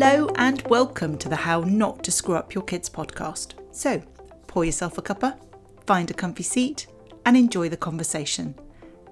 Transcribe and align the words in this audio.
Hello 0.00 0.30
and 0.36 0.62
welcome 0.68 1.18
to 1.18 1.28
the 1.28 1.34
How 1.34 1.62
Not 1.62 2.04
to 2.04 2.12
Screw 2.12 2.36
Up 2.36 2.54
Your 2.54 2.62
Kids 2.62 2.88
podcast. 2.88 3.54
So, 3.72 4.00
pour 4.46 4.64
yourself 4.64 4.96
a 4.96 5.02
cuppa, 5.02 5.36
find 5.88 6.08
a 6.08 6.14
comfy 6.14 6.44
seat, 6.44 6.86
and 7.26 7.36
enjoy 7.36 7.68
the 7.68 7.76
conversation. 7.76 8.54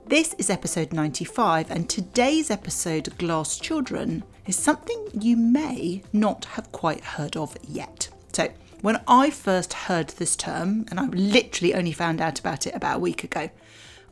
This 0.07 0.35
is 0.35 0.49
episode 0.49 0.93
95, 0.93 1.73
and 1.73 1.91
today's 1.91 2.53
episode, 2.53 3.19
Glass 3.19 3.59
Children, 3.59 4.23
is 4.47 4.55
something 4.55 5.09
you 5.13 5.37
may 5.37 6.05
not 6.13 6.45
have 6.45 6.71
quite 6.71 7.03
heard 7.03 7.37
of 7.37 7.57
yet. 7.67 8.09
So, 8.33 8.47
when 8.81 9.01
I 9.09 9.31
first 9.31 9.73
heard 9.73 10.11
this 10.11 10.37
term, 10.37 10.87
and 10.89 11.01
I 11.01 11.07
literally 11.07 11.75
only 11.75 11.91
found 11.91 12.21
out 12.21 12.39
about 12.39 12.65
it 12.65 12.77
about 12.77 12.99
a 12.99 13.01
week 13.01 13.25
ago, 13.25 13.51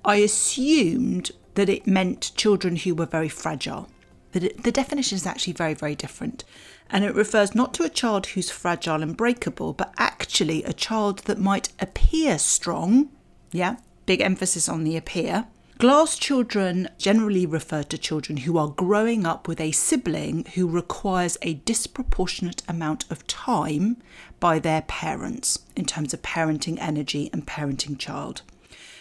I 0.04 0.16
assumed 0.16 1.30
that 1.54 1.68
it 1.68 1.86
meant 1.86 2.32
children 2.34 2.75
who 2.75 2.96
were 2.96 3.06
very 3.06 3.29
fragile. 3.29 3.88
The, 4.34 4.52
the 4.61 4.72
definition 4.72 5.14
is 5.14 5.26
actually 5.26 5.52
very, 5.52 5.74
very 5.74 5.94
different. 5.94 6.42
And 6.90 7.04
it 7.04 7.14
refers 7.14 7.54
not 7.54 7.72
to 7.75 7.84
a 7.84 7.88
child 7.88 8.26
who's 8.26 8.50
fragile 8.50 9.00
and 9.00 9.16
breakable, 9.16 9.72
but 9.72 9.94
actually 9.96 10.64
a 10.64 10.72
child 10.72 11.20
that 11.20 11.38
might 11.38 11.68
appear 11.79 12.39
strong. 12.39 13.11
Yeah, 13.52 13.76
big 14.06 14.20
emphasis 14.20 14.68
on 14.68 14.82
the 14.82 14.96
appear. 14.96 15.46
Glass 15.78 16.18
children 16.18 16.89
generally 16.98 17.46
refer 17.46 17.84
to 17.84 17.96
children 17.98 18.39
who 18.39 18.58
are 18.58 18.68
growing 18.68 19.25
up 19.25 19.46
with 19.46 19.61
a 19.61 19.72
sibling 19.72 20.44
who 20.54 20.68
requires 20.68 21.39
a 21.42 21.54
disproportionate 21.54 22.62
amount 22.68 23.11
of 23.11 23.26
time 23.28 23.96
by 24.40 24.58
their 24.58 24.82
parents 24.82 25.61
in 25.76 25.84
terms 25.84 26.12
of 26.12 26.22
parenting 26.22 26.76
energy 26.80 27.30
and 27.32 27.46
parenting 27.46 27.98
child. 27.98 28.42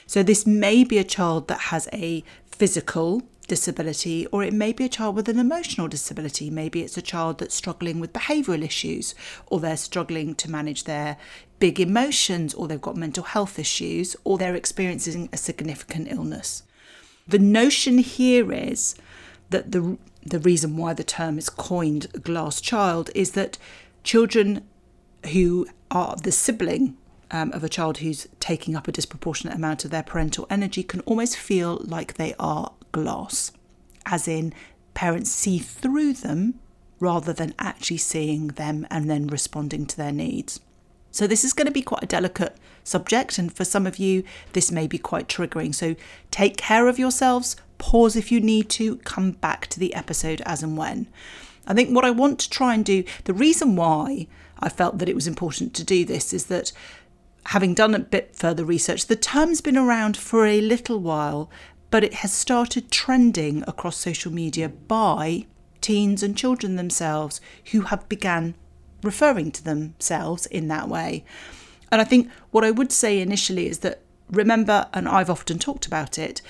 So, 0.05 0.21
this 0.21 0.45
may 0.45 0.83
be 0.83 0.97
a 0.99 1.03
child 1.03 1.47
that 1.47 1.59
has 1.71 1.88
a 1.91 2.23
physical 2.45 3.23
disability, 3.47 4.25
or 4.27 4.43
it 4.43 4.53
may 4.53 4.71
be 4.71 4.85
a 4.85 4.89
child 4.89 5.16
with 5.16 5.30
an 5.30 5.39
emotional 5.39 5.88
disability. 5.88 6.49
Maybe 6.49 6.81
it's 6.81 6.97
a 6.97 7.02
child 7.02 7.39
that's 7.39 7.55
struggling 7.55 7.99
with 7.99 8.13
behavioural 8.13 8.63
issues, 8.63 9.16
or 9.47 9.59
they're 9.59 9.77
struggling 9.77 10.36
to 10.36 10.52
manage 10.52 10.86
their 10.86 11.17
big 11.59 11.80
emotions, 11.80 12.53
or 12.53 12.67
they've 12.67 12.81
got 12.81 12.97
mental 12.97 13.23
health 13.23 13.59
issues, 13.59 14.16
or 14.23 14.38
they're 14.38 14.55
experiencing 14.55 15.30
a 15.31 15.38
significant 15.38 16.11
illness. 16.11 16.64
The 17.27 17.39
notion 17.39 17.99
here 17.99 18.52
is 18.52 18.95
that 19.49 19.71
the 19.71 19.97
the 20.25 20.39
reason 20.39 20.77
why 20.77 20.94
the 20.94 21.03
term 21.03 21.38
is 21.38 21.49
coined 21.49 22.23
glass 22.23 22.61
child 22.61 23.09
is 23.14 23.31
that 23.31 23.58
children 24.03 24.66
who 25.33 25.67
are 25.91 26.16
the 26.16 26.31
sibling 26.31 26.97
um, 27.31 27.52
of 27.52 27.64
a 27.64 27.69
child 27.69 27.97
who's 27.97 28.27
taking 28.39 28.75
up 28.75 28.88
a 28.88 28.91
disproportionate 28.91 29.55
amount 29.55 29.83
of 29.83 29.91
their 29.91 30.03
parental 30.03 30.47
energy 30.49 30.83
can 30.83 31.02
almost 31.02 31.36
feel 31.36 31.81
like 31.83 32.14
they 32.14 32.33
are 32.39 32.71
glass, 32.94 33.52
as 34.05 34.27
in 34.27 34.53
parents 34.94 35.30
see 35.30 35.59
through 35.59 36.13
them 36.13 36.59
rather 37.02 37.33
than 37.33 37.53
actually 37.59 37.97
seeing 37.97 38.47
them 38.47 38.88
and 38.89 39.09
then 39.09 39.27
responding 39.27 39.86
to 39.86 39.97
their 39.97 40.13
needs. 40.13 40.61
So, 41.11 41.27
this 41.27 41.44
is 41.44 41.53
going 41.53 41.67
to 41.67 41.71
be 41.71 41.81
quite 41.81 42.03
a 42.03 42.08
delicate 42.08 42.55
subject, 42.83 43.38
and 43.38 43.53
for 43.53 43.66
some 43.66 43.86
of 43.86 43.99
you, 43.99 44.23
this 44.53 44.71
may 44.71 44.88
be 44.88 44.97
quite 44.97 45.27
triggering. 45.27 45.75
So, 45.75 45.95
take 46.31 46.58
care 46.58 46.88
of 46.88 46.97
yourselves, 46.97 47.55
pause 47.77 48.16
if 48.16 48.31
you 48.31 48.39
need 48.39 48.69
to, 48.71 48.95
come 48.97 49.33
back 49.33 49.67
to 49.67 49.80
the 49.80 49.94
episode 49.94 50.41
as 50.45 50.64
and 50.64 50.77
when. 50.77 51.08
I 51.67 51.73
think 51.73 51.94
what 51.94 52.05
I 52.05 52.09
want 52.09 52.39
to 52.39 52.49
try 52.49 52.73
and 52.73 52.83
do, 52.83 53.03
the 53.25 53.33
reason 53.33 53.75
why 53.75 54.27
I 54.59 54.69
felt 54.69 54.97
that 54.97 55.09
it 55.09 55.16
was 55.16 55.27
important 55.27 55.73
to 55.75 55.83
do 55.83 56.03
this 56.03 56.33
is 56.33 56.45
that 56.45 56.71
having 57.47 57.73
done 57.73 57.94
a 57.94 57.99
bit 57.99 58.36
further 58.36 58.66
research, 58.66 59.05
the 59.05 59.16
term's 59.16 59.61
been 59.61 59.77
around 59.77 60.17
for 60.17 60.45
a 60.45 60.61
little 60.61 60.99
while, 60.99 61.49
but 61.94 62.03
it 62.03 62.16
has 62.16 62.33
started 62.33 62.89
trending 62.89 63.63
across 63.67 63.95
social 63.95 64.33
media 64.33 64.67
by 64.67 65.45
teens 65.80 66.23
and 66.23 66.36
children 66.36 66.75
themselves 66.75 67.39
who 67.72 67.81
have 67.81 68.09
began 68.09 68.55
referring 69.04 69.52
to 69.52 69.64
themselves 69.64 70.48
in 70.48 70.67
that 70.70 70.89
way. 70.89 71.23
And 71.92 72.02
I 72.02 72.04
think 72.04 72.31
what 72.49 72.64
I 72.64 72.71
would 72.71 72.92
say 72.92 73.20
initially 73.20 73.67
is 73.67 73.77
that 73.80 74.02
remember, 74.31 74.87
and 74.92 75.08
I've 75.08 75.30
often 75.30 75.59
talked 75.59 75.86
about 75.86 76.17
it, 76.17 76.42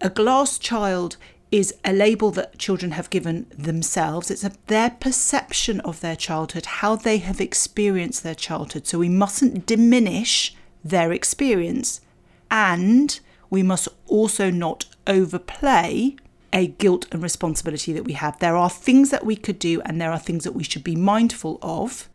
a 0.00 0.08
glass 0.08 0.56
child 0.56 1.16
is 1.50 1.74
a 1.84 1.92
label 1.92 2.30
that 2.30 2.60
children 2.60 2.92
have 2.92 3.10
given 3.10 3.46
themselves. 3.58 4.30
It's 4.30 4.44
a, 4.44 4.52
their 4.68 4.90
perception 4.90 5.80
of 5.80 6.00
their 6.00 6.14
childhood, 6.14 6.66
how 6.66 6.94
they 6.94 7.18
have 7.18 7.40
experienced 7.40 8.22
their 8.22 8.36
childhood. 8.36 8.86
So 8.86 9.00
we 9.00 9.08
mustn't 9.08 9.66
diminish 9.66 10.54
their 10.84 11.10
experience. 11.10 12.00
And 12.52 13.18
we 13.50 13.64
must 13.64 13.88
also 14.06 14.48
not 14.48 14.86
overplay 15.06 16.16
a 16.52 16.66
guilt 16.66 17.06
and 17.10 17.22
responsibility 17.22 17.92
that 17.92 18.04
we 18.04 18.12
have. 18.12 18.38
There 18.38 18.56
are 18.56 18.70
things 18.70 19.10
that 19.10 19.24
we 19.24 19.36
could 19.36 19.58
do, 19.58 19.80
and 19.82 20.00
there 20.00 20.12
are 20.12 20.18
things 20.18 20.44
that 20.44 20.52
we 20.52 20.64
should 20.64 20.84
be 20.84 20.96
mindful 20.96 21.58
of. 21.62 22.08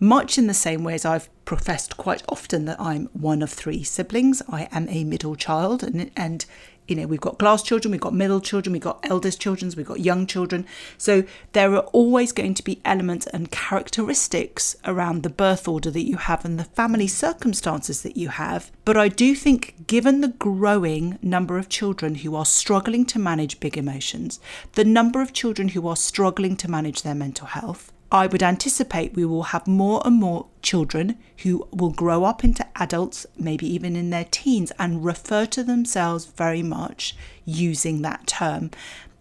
Much 0.00 0.38
in 0.38 0.46
the 0.46 0.54
same 0.54 0.84
way 0.84 0.94
as 0.94 1.04
I've 1.04 1.28
professed 1.44 1.96
quite 1.96 2.22
often 2.28 2.64
that 2.66 2.80
I'm 2.80 3.06
one 3.12 3.42
of 3.42 3.50
three 3.50 3.82
siblings, 3.82 4.42
I 4.48 4.68
am 4.70 4.88
a 4.88 5.04
middle 5.04 5.34
child, 5.34 5.82
and, 5.82 6.10
and 6.16 6.44
you 6.88 6.96
know, 6.96 7.06
we've 7.06 7.20
got 7.20 7.38
glass 7.38 7.62
children, 7.62 7.92
we've 7.92 8.00
got 8.00 8.14
middle 8.14 8.40
children, 8.40 8.72
we've 8.72 8.82
got 8.82 8.98
eldest 9.04 9.40
children, 9.40 9.70
we've 9.76 9.86
got 9.86 10.00
young 10.00 10.26
children. 10.26 10.66
So 10.96 11.24
there 11.52 11.74
are 11.74 11.84
always 11.92 12.32
going 12.32 12.54
to 12.54 12.64
be 12.64 12.80
elements 12.84 13.26
and 13.26 13.50
characteristics 13.50 14.74
around 14.86 15.22
the 15.22 15.30
birth 15.30 15.68
order 15.68 15.90
that 15.90 16.06
you 16.06 16.16
have 16.16 16.44
and 16.44 16.58
the 16.58 16.64
family 16.64 17.06
circumstances 17.06 18.02
that 18.02 18.16
you 18.16 18.30
have. 18.30 18.72
But 18.86 18.96
I 18.96 19.08
do 19.08 19.34
think, 19.34 19.86
given 19.86 20.22
the 20.22 20.28
growing 20.28 21.18
number 21.20 21.58
of 21.58 21.68
children 21.68 22.16
who 22.16 22.34
are 22.34 22.46
struggling 22.46 23.04
to 23.06 23.18
manage 23.18 23.60
big 23.60 23.76
emotions, 23.76 24.40
the 24.72 24.84
number 24.84 25.20
of 25.20 25.34
children 25.34 25.68
who 25.68 25.86
are 25.86 25.96
struggling 25.96 26.56
to 26.56 26.70
manage 26.70 27.02
their 27.02 27.14
mental 27.14 27.48
health, 27.48 27.92
I 28.10 28.26
would 28.26 28.42
anticipate 28.42 29.14
we 29.14 29.26
will 29.26 29.44
have 29.44 29.66
more 29.66 30.00
and 30.04 30.16
more 30.16 30.46
children 30.62 31.18
who 31.42 31.68
will 31.70 31.90
grow 31.90 32.24
up 32.24 32.42
into 32.42 32.66
adults, 32.76 33.26
maybe 33.36 33.66
even 33.66 33.96
in 33.96 34.10
their 34.10 34.26
teens, 34.30 34.72
and 34.78 35.04
refer 35.04 35.44
to 35.46 35.62
themselves 35.62 36.24
very 36.24 36.62
much 36.62 37.14
using 37.44 38.00
that 38.02 38.26
term. 38.26 38.70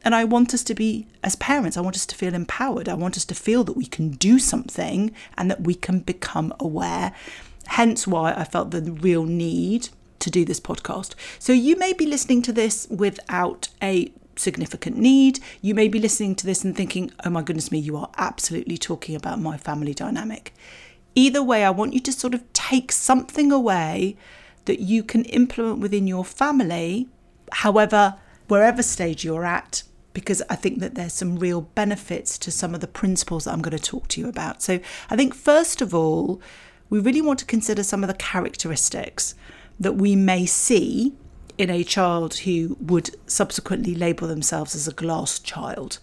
And 0.03 0.16
I 0.16 0.24
want 0.24 0.53
us 0.53 0.64
to 0.64 0.74
be, 0.74 1.06
as 1.22 1.36
parents, 1.36 1.75
I 1.75 1.81
want 1.81 1.98
us 1.98 2.06
to 2.06 2.16
feel 2.16 2.34
empowered. 2.34 2.88
I 2.88 2.94
want 2.94 3.18
us 3.18 3.25
to 3.25 3.36
feel 3.36 3.66
that 3.66 3.75
we 3.75 3.86
can 3.86 4.12
do 4.12 4.40
something 4.40 5.14
and 5.38 5.52
that 5.52 5.62
we 5.62 5.74
can 5.75 6.00
become 6.00 6.54
aware. 6.59 7.14
Hence 7.66 8.08
why 8.08 8.34
I 8.34 8.46
felt 8.46 8.72
the 8.72 8.81
real 8.81 9.25
need 9.25 9.90
to 10.19 10.31
do 10.31 10.46
this 10.46 10.62
podcast. 10.62 11.14
So 11.40 11.52
you 11.52 11.75
may 11.75 11.92
be 11.92 12.06
listening 12.06 12.42
to 12.44 12.54
this 12.54 12.88
without 12.90 13.68
a 13.81 14.14
significant 14.40 14.98
need. 14.98 15.40
You 15.62 15.75
may 15.75 15.88
be 15.88 16.00
listening 16.00 16.36
to 16.36 16.46
this 16.46 16.64
and 16.64 16.75
thinking, 16.75 17.12
oh 17.25 17.30
my 17.30 17.42
goodness 17.42 17.72
me, 17.72 17.80
you 17.80 17.98
are 17.98 18.09
absolutely 18.18 18.78
talking 18.78 19.16
about 19.16 19.40
my 19.40 19.58
family 19.58 19.94
dynamic. 19.94 20.53
Either 21.16 21.42
way, 21.42 21.64
I 21.64 21.72
want 21.72 21.94
you 21.94 22.00
to 22.02 22.12
sort 22.12 22.34
of 22.34 22.52
take 22.53 22.92
something 22.92 23.52
away 23.52 24.16
that 24.66 24.80
you 24.80 25.03
can 25.03 25.25
implement 25.25 25.80
within 25.80 26.06
your 26.06 26.24
family, 26.24 27.08
however, 27.52 28.16
wherever 28.48 28.84
stage 28.84 29.25
you're 29.25 29.46
at, 29.46 29.84
because 30.14 30.42
I 30.50 30.56
think 30.56 30.80
that 30.80 30.96
there's 30.96 31.14
some 31.14 31.38
real 31.38 31.62
benefits 31.62 32.38
to 32.40 32.52
some 32.52 32.74
of 32.74 32.81
the 32.81 32.88
principles 32.88 33.46
that 33.46 33.54
I'm 33.54 33.62
going 33.62 33.78
to 33.78 33.84
talk 33.84 34.08
to 34.09 34.22
you 34.22 34.28
about. 34.28 34.62
So 34.62 34.80
I 35.09 35.16
think, 35.16 35.34
first 35.34 35.81
of 35.81 35.94
all, 35.94 36.42
we 36.90 37.00
really 37.00 37.22
want 37.22 37.40
to 37.40 37.46
consider 37.46 37.84
some 37.84 38.04
of 38.04 38.08
the 38.08 38.14
characteristics 38.14 39.36
that 39.80 39.94
we 39.94 40.16
may 40.16 40.46
see 40.46 41.14
in 41.57 41.69
a 41.69 41.84
child 41.84 42.35
who 42.40 42.78
would 42.79 43.09
subsequently 43.29 43.95
label 43.95 44.28
themselves 44.28 44.75
as 44.75 44.88
a 44.88 44.94
glass 44.94 45.40
child. 45.40 46.00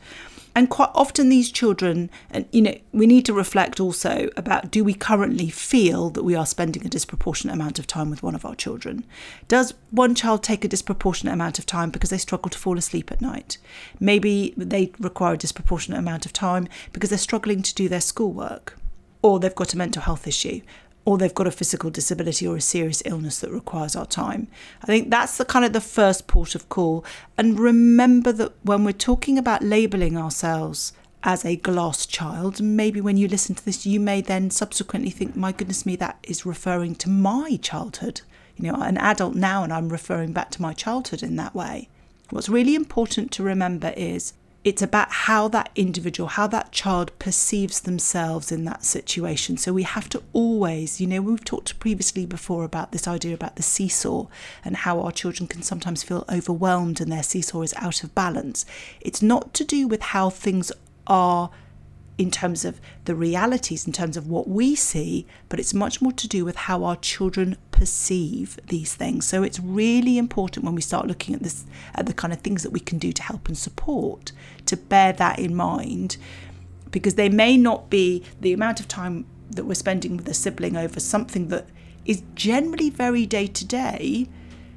And 0.56 0.70
quite 0.70 0.90
often, 0.94 1.30
these 1.30 1.50
children, 1.50 2.10
and 2.30 2.46
you 2.52 2.62
know, 2.62 2.78
we 2.92 3.08
need 3.08 3.24
to 3.26 3.32
reflect 3.32 3.80
also 3.80 4.28
about 4.36 4.70
do 4.70 4.84
we 4.84 4.94
currently 4.94 5.50
feel 5.50 6.10
that 6.10 6.22
we 6.22 6.36
are 6.36 6.46
spending 6.46 6.86
a 6.86 6.88
disproportionate 6.88 7.54
amount 7.54 7.80
of 7.80 7.88
time 7.88 8.08
with 8.08 8.22
one 8.22 8.36
of 8.36 8.44
our 8.44 8.54
children? 8.54 9.04
Does 9.48 9.74
one 9.90 10.14
child 10.14 10.44
take 10.44 10.64
a 10.64 10.68
disproportionate 10.68 11.34
amount 11.34 11.58
of 11.58 11.66
time 11.66 11.90
because 11.90 12.10
they 12.10 12.18
struggle 12.18 12.50
to 12.50 12.58
fall 12.58 12.78
asleep 12.78 13.10
at 13.10 13.20
night? 13.20 13.58
Maybe 13.98 14.54
they 14.56 14.92
require 15.00 15.34
a 15.34 15.38
disproportionate 15.38 15.98
amount 15.98 16.24
of 16.24 16.32
time 16.32 16.68
because 16.92 17.10
they're 17.10 17.18
struggling 17.18 17.62
to 17.62 17.74
do 17.74 17.88
their 17.88 18.00
schoolwork 18.00 18.78
or 19.22 19.40
they've 19.40 19.54
got 19.54 19.72
a 19.72 19.78
mental 19.78 20.02
health 20.02 20.28
issue 20.28 20.60
or 21.04 21.18
they've 21.18 21.34
got 21.34 21.46
a 21.46 21.50
physical 21.50 21.90
disability 21.90 22.46
or 22.46 22.56
a 22.56 22.60
serious 22.60 23.02
illness 23.04 23.40
that 23.40 23.50
requires 23.50 23.94
our 23.94 24.06
time. 24.06 24.48
I 24.82 24.86
think 24.86 25.10
that's 25.10 25.36
the 25.36 25.44
kind 25.44 25.64
of 25.64 25.72
the 25.72 25.80
first 25.80 26.26
port 26.26 26.54
of 26.54 26.68
call. 26.68 27.04
And 27.36 27.58
remember 27.58 28.32
that 28.32 28.52
when 28.62 28.84
we're 28.84 28.92
talking 28.92 29.38
about 29.38 29.62
labeling 29.62 30.16
ourselves 30.16 30.92
as 31.22 31.44
a 31.44 31.56
glass 31.56 32.06
child, 32.06 32.62
maybe 32.62 33.00
when 33.00 33.16
you 33.16 33.28
listen 33.28 33.54
to 33.54 33.64
this, 33.64 33.84
you 33.86 34.00
may 34.00 34.20
then 34.20 34.50
subsequently 34.50 35.10
think, 35.10 35.36
my 35.36 35.52
goodness 35.52 35.86
me, 35.86 35.96
that 35.96 36.18
is 36.22 36.46
referring 36.46 36.94
to 36.96 37.10
my 37.10 37.58
childhood. 37.60 38.22
You 38.56 38.70
know, 38.70 38.80
an 38.80 38.98
adult 38.98 39.34
now, 39.34 39.64
and 39.64 39.72
I'm 39.72 39.88
referring 39.88 40.32
back 40.32 40.50
to 40.52 40.62
my 40.62 40.72
childhood 40.72 41.22
in 41.22 41.36
that 41.36 41.54
way. 41.54 41.88
What's 42.30 42.48
really 42.48 42.74
important 42.74 43.30
to 43.32 43.42
remember 43.42 43.92
is 43.96 44.32
it's 44.64 44.80
about 44.80 45.12
how 45.12 45.46
that 45.48 45.68
individual, 45.76 46.28
how 46.30 46.46
that 46.46 46.72
child 46.72 47.16
perceives 47.18 47.80
themselves 47.80 48.50
in 48.50 48.64
that 48.64 48.82
situation. 48.82 49.58
So 49.58 49.74
we 49.74 49.82
have 49.82 50.08
to 50.08 50.22
always, 50.32 51.02
you 51.02 51.06
know, 51.06 51.20
we've 51.20 51.44
talked 51.44 51.78
previously 51.78 52.24
before 52.24 52.64
about 52.64 52.90
this 52.90 53.06
idea 53.06 53.34
about 53.34 53.56
the 53.56 53.62
seesaw 53.62 54.26
and 54.64 54.76
how 54.76 55.00
our 55.00 55.12
children 55.12 55.46
can 55.46 55.60
sometimes 55.60 56.02
feel 56.02 56.24
overwhelmed 56.32 57.00
and 57.00 57.12
their 57.12 57.22
seesaw 57.22 57.60
is 57.60 57.74
out 57.76 58.02
of 58.02 58.14
balance. 58.14 58.64
It's 59.02 59.20
not 59.20 59.52
to 59.54 59.64
do 59.64 59.86
with 59.86 60.00
how 60.00 60.30
things 60.30 60.72
are 61.06 61.50
in 62.16 62.30
terms 62.30 62.64
of 62.64 62.80
the 63.06 63.14
realities, 63.14 63.86
in 63.86 63.92
terms 63.92 64.16
of 64.16 64.28
what 64.28 64.48
we 64.48 64.74
see, 64.74 65.26
but 65.48 65.58
it's 65.58 65.74
much 65.74 66.00
more 66.00 66.12
to 66.12 66.28
do 66.28 66.44
with 66.44 66.56
how 66.56 66.84
our 66.84 66.96
children 66.96 67.56
perceive 67.72 68.58
these 68.68 68.94
things. 68.94 69.26
So 69.26 69.42
it's 69.42 69.58
really 69.58 70.16
important 70.16 70.64
when 70.64 70.76
we 70.76 70.80
start 70.80 71.08
looking 71.08 71.34
at 71.34 71.42
this, 71.42 71.64
at 71.94 72.06
the 72.06 72.14
kind 72.14 72.32
of 72.32 72.40
things 72.40 72.62
that 72.62 72.70
we 72.70 72.80
can 72.80 72.98
do 72.98 73.12
to 73.12 73.22
help 73.22 73.48
and 73.48 73.58
support, 73.58 74.30
to 74.66 74.76
bear 74.76 75.12
that 75.14 75.40
in 75.40 75.54
mind, 75.54 76.16
because 76.90 77.16
they 77.16 77.28
may 77.28 77.56
not 77.56 77.90
be 77.90 78.22
the 78.40 78.52
amount 78.52 78.78
of 78.78 78.86
time 78.86 79.26
that 79.50 79.64
we're 79.64 79.74
spending 79.74 80.16
with 80.16 80.28
a 80.28 80.34
sibling 80.34 80.76
over 80.76 81.00
something 81.00 81.48
that 81.48 81.66
is 82.04 82.22
generally 82.34 82.90
very 82.90 83.26
day 83.26 83.48
to 83.48 83.64
day, 83.64 84.28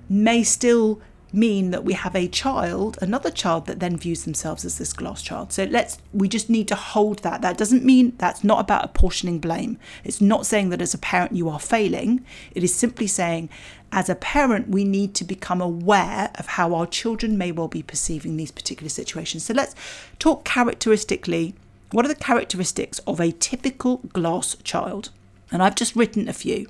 may 0.09 0.43
still 0.43 0.99
mean 1.37 1.71
that 1.71 1.83
we 1.83 1.93
have 1.93 2.15
a 2.15 2.27
child, 2.27 2.97
another 3.01 3.31
child 3.31 3.67
that 3.67 3.79
then 3.79 3.95
views 3.95 4.23
themselves 4.23 4.65
as 4.65 4.77
this 4.77 4.91
glass 4.93 5.21
child. 5.21 5.53
So 5.53 5.63
let's 5.65 5.99
we 6.13 6.27
just 6.27 6.49
need 6.49 6.67
to 6.69 6.75
hold 6.75 7.19
that. 7.19 7.41
That 7.41 7.57
doesn't 7.57 7.85
mean 7.85 8.13
that's 8.17 8.43
not 8.43 8.59
about 8.59 8.83
apportioning 8.83 9.39
blame. 9.39 9.79
It's 10.03 10.19
not 10.19 10.45
saying 10.45 10.69
that 10.69 10.81
as 10.81 10.93
a 10.93 10.97
parent 10.97 11.33
you 11.33 11.47
are 11.49 11.59
failing. 11.59 12.25
It 12.51 12.63
is 12.63 12.73
simply 12.73 13.07
saying 13.07 13.49
as 13.91 14.09
a 14.09 14.15
parent 14.15 14.69
we 14.69 14.83
need 14.83 15.13
to 15.15 15.23
become 15.23 15.61
aware 15.61 16.31
of 16.35 16.47
how 16.47 16.73
our 16.73 16.87
children 16.87 17.37
may 17.37 17.51
well 17.51 17.69
be 17.69 17.83
perceiving 17.83 18.35
these 18.35 18.51
particular 18.51 18.89
situations. 18.89 19.45
So 19.45 19.53
let's 19.53 19.75
talk 20.19 20.43
characteristically 20.43 21.55
what 21.91 22.03
are 22.03 22.09
the 22.09 22.15
characteristics 22.15 22.99
of 23.07 23.21
a 23.21 23.31
typical 23.31 23.97
glass 24.11 24.57
child? 24.63 25.09
And 25.51 25.63
I've 25.63 25.75
just 25.75 25.95
written 25.95 26.27
a 26.27 26.33
few. 26.33 26.67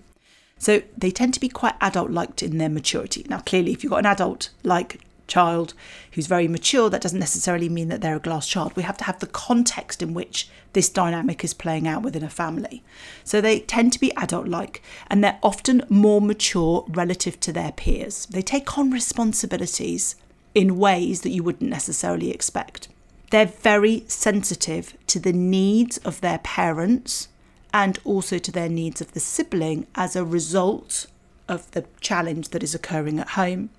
So 0.60 0.82
they 0.98 1.12
tend 1.12 1.34
to 1.36 1.40
be 1.40 1.50
quite 1.50 1.76
adult 1.82 2.12
like 2.12 2.42
in 2.42 2.58
their 2.58 2.70
maturity. 2.70 3.26
Now, 3.30 3.40
clearly, 3.40 3.74
if 3.74 3.84
you've 3.84 3.92
got 3.92 4.00
an 4.00 4.06
adult 4.08 4.50
like 4.64 5.02
child 5.28 5.74
who's 6.14 6.28
very 6.28 6.48
mature, 6.48 6.90
that 6.90 7.02
doesn't 7.02 7.20
necessarily 7.20 7.70
mean 7.70 7.90
that 7.90 8.02
they're 8.02 8.16
a 8.16 8.20
glass 8.20 8.48
child. 8.48 8.76
We 8.76 8.84
have 8.84 8.98
to 8.98 9.04
have 9.04 9.20
the 9.20 9.28
context 9.28 10.02
in 10.02 10.14
which 10.14 10.50
this 10.74 10.90
dynamic 10.90 11.44
is 11.44 11.54
playing 11.54 11.88
out 11.88 12.02
within 12.02 12.24
a 12.24 12.30
family. 12.30 12.84
So 13.24 13.42
they 13.42 13.60
tend 13.60 13.94
to 13.94 14.00
be 14.00 14.16
adult 14.16 14.48
like 14.48 14.82
and 15.08 15.24
they're 15.24 15.40
often 15.44 15.84
more 15.90 16.22
mature 16.22 16.86
relative 16.88 17.40
to 17.42 17.54
their 17.54 17.72
peers. 17.72 18.26
They 18.28 18.42
take 18.42 18.78
on 18.78 18.92
responsibilities 18.92 20.16
in 20.56 20.80
ways 20.80 21.22
that 21.22 21.30
you 21.30 21.44
wouldn't 21.44 21.70
necessarily 21.70 22.32
expect. 22.32 22.88
They're 23.30 23.46
very 23.46 24.06
sensitive 24.08 24.98
to 25.08 25.20
the 25.20 25.34
needs 25.34 25.98
of 26.00 26.22
their 26.22 26.40
parents 26.40 27.28
and 27.74 28.00
also 28.04 28.38
to 28.38 28.52
their 28.52 28.70
needs 28.70 29.02
of 29.02 29.14
the 29.14 29.20
sibling 29.20 29.88
as 29.96 30.16
a 30.16 30.26
result 30.26 31.08
of 31.48 31.70
the 31.72 31.86
challenge 32.02 32.50
that 32.50 32.64
is 32.64 32.76
occurring 32.76 33.20
at 33.20 33.30
home. 33.30 33.70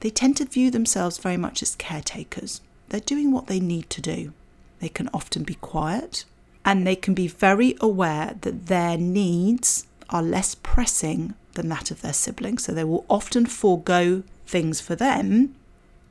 They 0.00 0.10
tend 0.10 0.36
to 0.38 0.44
view 0.44 0.70
themselves 0.70 1.18
very 1.18 1.36
much 1.36 1.62
as 1.62 1.76
caretakers. 1.76 2.60
They're 2.88 3.00
doing 3.00 3.32
what 3.32 3.46
they 3.46 3.60
need 3.60 3.90
to 3.90 4.00
do. 4.00 4.32
They 4.80 4.88
can 4.88 5.08
often 5.14 5.42
be 5.44 5.54
quiet 5.54 6.24
and 6.64 6.86
they 6.86 6.96
can 6.96 7.14
be 7.14 7.28
very 7.28 7.76
aware 7.80 8.36
that 8.40 8.66
their 8.66 8.96
needs 8.96 9.86
are 10.10 10.22
less 10.22 10.54
pressing 10.54 11.34
than 11.54 11.68
that 11.68 11.90
of 11.90 12.02
their 12.02 12.12
siblings. 12.12 12.64
So 12.64 12.72
they 12.72 12.84
will 12.84 13.06
often 13.08 13.46
forego 13.46 14.22
things 14.46 14.80
for 14.80 14.94
them 14.94 15.54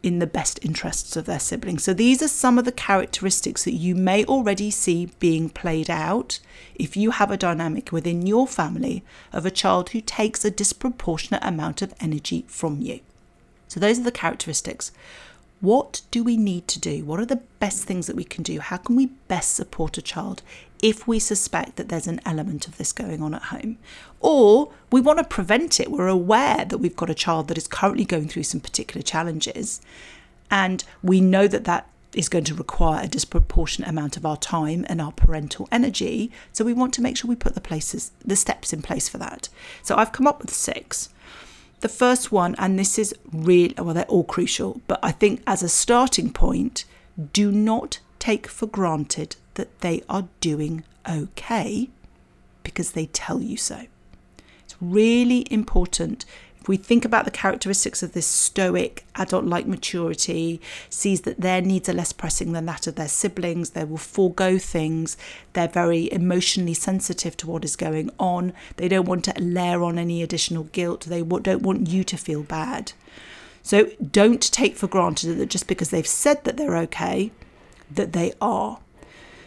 in 0.03 0.19
the 0.19 0.27
best 0.27 0.59
interests 0.61 1.15
of 1.15 1.25
their 1.25 1.39
siblings. 1.39 1.83
So 1.83 1.93
these 1.93 2.21
are 2.21 2.27
some 2.27 2.59
of 2.59 2.65
the 2.65 2.73
characteristics 2.73 3.63
that 3.63 3.73
you 3.73 3.95
may 3.95 4.25
already 4.25 4.69
see 4.69 5.09
being 5.19 5.49
played 5.49 5.89
out 5.89 6.41
if 6.75 6.97
you 6.97 7.11
have 7.11 7.31
a 7.31 7.37
dynamic 7.37 7.91
within 7.93 8.27
your 8.27 8.45
family 8.45 9.03
of 9.31 9.45
a 9.45 9.51
child 9.51 9.89
who 9.89 10.01
takes 10.01 10.43
a 10.43 10.51
disproportionate 10.51 11.43
amount 11.43 11.81
of 11.81 11.93
energy 12.01 12.43
from 12.49 12.81
you. 12.81 12.99
So 13.69 13.79
those 13.79 13.97
are 13.97 14.03
the 14.03 14.11
characteristics. 14.11 14.91
What 15.63 16.01
do 16.11 16.25
we 16.25 16.35
need 16.35 16.67
to 16.67 16.79
do? 16.79 17.05
What 17.05 17.21
are 17.21 17.25
the 17.25 17.41
best 17.59 17.85
things 17.85 18.07
that 18.07 18.17
we 18.17 18.25
can 18.25 18.43
do? 18.43 18.59
How 18.59 18.75
can 18.75 18.97
we 18.97 19.05
best 19.29 19.55
support 19.55 19.97
a 19.97 20.01
child 20.01 20.41
if 20.81 21.07
we 21.07 21.19
suspect 21.19 21.77
that 21.77 21.87
there's 21.87 22.05
an 22.05 22.19
element 22.25 22.67
of 22.67 22.77
this 22.77 22.91
going 22.91 23.21
on 23.21 23.33
at 23.33 23.43
home. 23.43 23.77
Or 24.19 24.73
we 24.91 24.99
want 24.99 25.19
to 25.19 25.23
prevent 25.23 25.79
it. 25.79 25.89
We're 25.89 26.09
aware 26.09 26.65
that 26.65 26.79
we've 26.79 26.97
got 26.97 27.09
a 27.09 27.15
child 27.15 27.47
that 27.47 27.57
is 27.57 27.69
currently 27.69 28.03
going 28.03 28.27
through 28.27 28.43
some 28.43 28.59
particular 28.59 29.01
challenges, 29.01 29.79
and 30.51 30.83
we 31.01 31.21
know 31.21 31.47
that 31.47 31.63
that 31.63 31.87
is 32.11 32.27
going 32.27 32.43
to 32.43 32.55
require 32.55 33.01
a 33.01 33.07
disproportionate 33.07 33.89
amount 33.89 34.17
of 34.17 34.25
our 34.25 34.35
time 34.35 34.85
and 34.89 34.99
our 34.99 35.13
parental 35.13 35.69
energy. 35.71 36.29
So 36.51 36.65
we 36.65 36.73
want 36.73 36.93
to 36.95 37.01
make 37.01 37.15
sure 37.15 37.29
we 37.29 37.35
put 37.37 37.55
the 37.55 37.61
places, 37.61 38.11
the 38.23 38.35
steps 38.35 38.73
in 38.73 38.81
place 38.81 39.07
for 39.07 39.17
that. 39.19 39.47
So 39.81 39.95
I've 39.95 40.11
come 40.11 40.27
up 40.27 40.41
with 40.41 40.53
six. 40.53 41.07
The 41.83 41.89
first 41.89 42.31
one, 42.31 42.55
and 42.59 42.79
this 42.79 42.97
is 42.97 43.13
really 43.33 43.75
well, 43.77 43.93
they're 43.93 44.05
all 44.05 44.23
crucial, 44.23 44.79
but 44.87 45.01
I 45.03 45.11
think 45.11 45.43
as 45.45 45.61
a 45.61 45.67
starting 45.67 46.31
point, 46.31 46.85
do 47.33 47.51
not 47.51 47.99
take 48.19 48.47
for 48.47 48.67
granted 48.67 49.35
that 49.55 49.81
they 49.81 50.01
are 50.07 50.29
doing 50.39 50.85
okay 51.05 51.89
because 52.63 52.91
they 52.91 53.07
tell 53.07 53.41
you 53.41 53.57
so. 53.57 53.87
It's 54.63 54.77
really 54.79 55.45
important. 55.51 56.23
If 56.63 56.69
we 56.69 56.77
think 56.77 57.03
about 57.03 57.25
the 57.25 57.31
characteristics 57.31 58.01
of 58.03 58.13
this 58.13 58.25
stoic, 58.25 59.03
adult 59.15 59.43
like 59.43 59.67
maturity, 59.67 60.61
sees 60.89 61.19
that 61.23 61.41
their 61.41 61.61
needs 61.61 61.89
are 61.89 61.93
less 61.93 62.13
pressing 62.13 62.53
than 62.53 62.65
that 62.67 62.87
of 62.87 62.95
their 62.95 63.09
siblings, 63.09 63.71
they 63.71 63.83
will 63.83 63.97
forego 63.97 64.57
things, 64.57 65.17
they're 65.51 65.67
very 65.67 66.09
emotionally 66.09 66.73
sensitive 66.73 67.35
to 67.35 67.47
what 67.47 67.65
is 67.65 67.75
going 67.75 68.11
on, 68.17 68.53
they 68.77 68.87
don't 68.87 69.09
want 69.09 69.25
to 69.25 69.33
layer 69.41 69.83
on 69.83 69.99
any 69.99 70.23
additional 70.23 70.63
guilt, 70.63 71.01
they 71.01 71.21
don't 71.21 71.63
want 71.63 71.89
you 71.89 72.05
to 72.05 72.15
feel 72.15 72.43
bad. 72.43 72.93
So 73.61 73.89
don't 74.01 74.41
take 74.41 74.77
for 74.77 74.87
granted 74.87 75.33
that 75.33 75.49
just 75.49 75.67
because 75.67 75.89
they've 75.89 76.07
said 76.07 76.45
that 76.45 76.55
they're 76.55 76.77
okay, 76.77 77.33
that 77.91 78.13
they 78.13 78.31
are. 78.39 78.79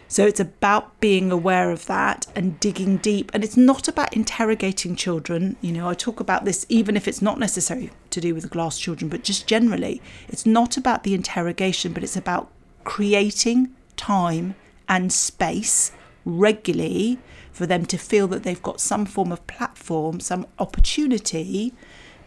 So 0.09 0.25
it's 0.25 0.41
about 0.41 1.01
being 1.01 1.33
aware 1.33 1.71
of 1.71 1.87
that 1.87 2.27
and 2.37 2.61
digging 2.61 2.99
deep. 2.99 3.31
And 3.35 3.43
it's 3.43 3.57
not 3.57 3.89
about 3.89 4.15
interrogating 4.15 4.95
children. 4.95 5.57
You 5.61 5.73
know, 5.73 5.89
I 5.89 5.95
talk 5.95 6.21
about 6.21 6.45
this 6.45 6.65
even 6.69 6.97
if 6.97 7.09
it's 7.09 7.23
not 7.23 7.39
necessary 7.39 7.91
to 8.11 8.21
do 8.21 8.35
with 8.35 8.51
glass 8.51 8.79
children, 8.79 9.09
but 9.09 9.25
just 9.25 9.47
generally, 9.47 10.01
it's 10.29 10.47
not 10.47 10.77
about 10.77 11.03
the 11.03 11.15
interrogation, 11.15 11.93
but 11.93 12.05
it's 12.05 12.17
about 12.17 12.51
creating 12.85 13.75
time 13.97 14.55
and 14.89 15.13
space 15.13 15.91
regularly 16.25 17.19
for 17.53 17.67
them 17.67 17.87
to 17.87 17.97
feel 17.97 18.29
that 18.29 18.43
they've 18.43 18.63
got 18.63 18.81
some 18.81 19.07
form 19.07 19.33
of 19.33 19.47
platform, 19.47 20.21
some 20.21 20.47
opportunity 20.59 21.73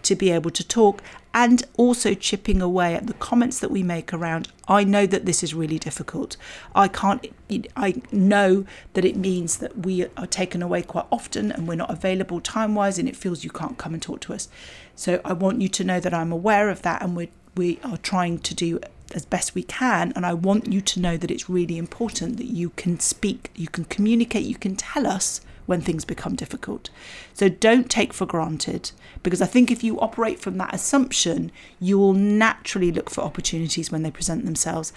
to 0.09 0.15
be 0.15 0.31
able 0.31 0.49
to 0.49 0.67
talk 0.67 1.03
and 1.35 1.61
also 1.77 2.15
chipping 2.15 2.63
away 2.63 2.95
at 2.95 3.05
the 3.05 3.13
comments 3.13 3.59
that 3.59 3.69
we 3.69 3.83
make 3.83 4.11
around 4.11 4.47
i 4.67 4.83
know 4.83 5.05
that 5.05 5.27
this 5.27 5.43
is 5.43 5.53
really 5.53 5.77
difficult. 5.77 6.35
I 6.73 6.87
can't 6.87 7.27
i 7.75 8.01
know 8.11 8.65
that 8.93 9.05
it 9.05 9.15
means 9.15 9.57
that 9.57 9.85
we 9.85 10.07
are 10.17 10.25
taken 10.25 10.63
away 10.63 10.81
quite 10.81 11.05
often 11.11 11.51
and 11.51 11.67
we're 11.67 11.75
not 11.75 11.91
available 11.91 12.41
time 12.41 12.73
wise 12.73 12.97
and 12.97 13.07
it 13.07 13.15
feels 13.15 13.43
you 13.43 13.51
can't 13.51 13.77
come 13.77 13.93
and 13.93 14.01
talk 14.01 14.19
to 14.21 14.33
us. 14.33 14.49
So 14.95 15.21
i 15.23 15.33
want 15.33 15.61
you 15.61 15.69
to 15.69 15.83
know 15.83 15.99
that 15.99 16.13
i'm 16.13 16.31
aware 16.31 16.69
of 16.69 16.81
that 16.81 17.03
and 17.03 17.15
we 17.15 17.29
we 17.55 17.79
are 17.83 17.97
trying 17.97 18.39
to 18.39 18.55
do 18.55 18.79
as 19.13 19.25
best 19.25 19.53
we 19.53 19.63
can 19.63 20.11
and 20.15 20.25
i 20.25 20.33
want 20.33 20.71
you 20.73 20.81
to 20.81 20.99
know 20.99 21.17
that 21.17 21.29
it's 21.29 21.49
really 21.49 21.77
important 21.77 22.37
that 22.37 22.51
you 22.61 22.71
can 22.71 22.99
speak 22.99 23.51
you 23.55 23.67
can 23.67 23.85
communicate 23.85 24.43
you 24.43 24.55
can 24.55 24.75
tell 24.75 25.05
us 25.05 25.41
when 25.69 25.81
things 25.81 26.03
become 26.03 26.35
difficult. 26.35 26.89
So 27.35 27.47
don't 27.47 27.91
take 27.91 28.11
for 28.11 28.25
granted, 28.25 28.89
because 29.21 29.39
I 29.39 29.45
think 29.45 29.69
if 29.69 29.83
you 29.83 29.99
operate 29.99 30.39
from 30.39 30.57
that 30.57 30.73
assumption, 30.73 31.51
you 31.79 31.99
will 31.99 32.13
naturally 32.13 32.91
look 32.91 33.11
for 33.11 33.21
opportunities 33.21 33.91
when 33.91 34.01
they 34.01 34.09
present 34.09 34.45
themselves. 34.45 34.91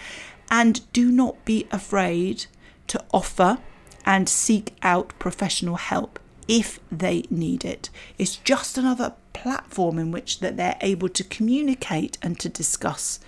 And 0.50 0.90
do 0.94 1.12
not 1.12 1.44
be 1.44 1.66
afraid 1.70 2.46
to 2.86 3.04
offer 3.12 3.58
and 4.06 4.30
seek 4.30 4.74
out 4.82 5.12
professional 5.18 5.76
help 5.76 6.18
if 6.48 6.80
they 6.90 7.24
need 7.28 7.66
it. 7.66 7.90
It's 8.16 8.36
just 8.36 8.78
another 8.78 9.12
platform 9.34 9.98
in 9.98 10.10
which 10.10 10.40
that 10.40 10.56
they're 10.56 10.78
able 10.80 11.10
to 11.10 11.22
communicate 11.22 12.16
and 12.22 12.40
to 12.40 12.48
discuss 12.48 13.20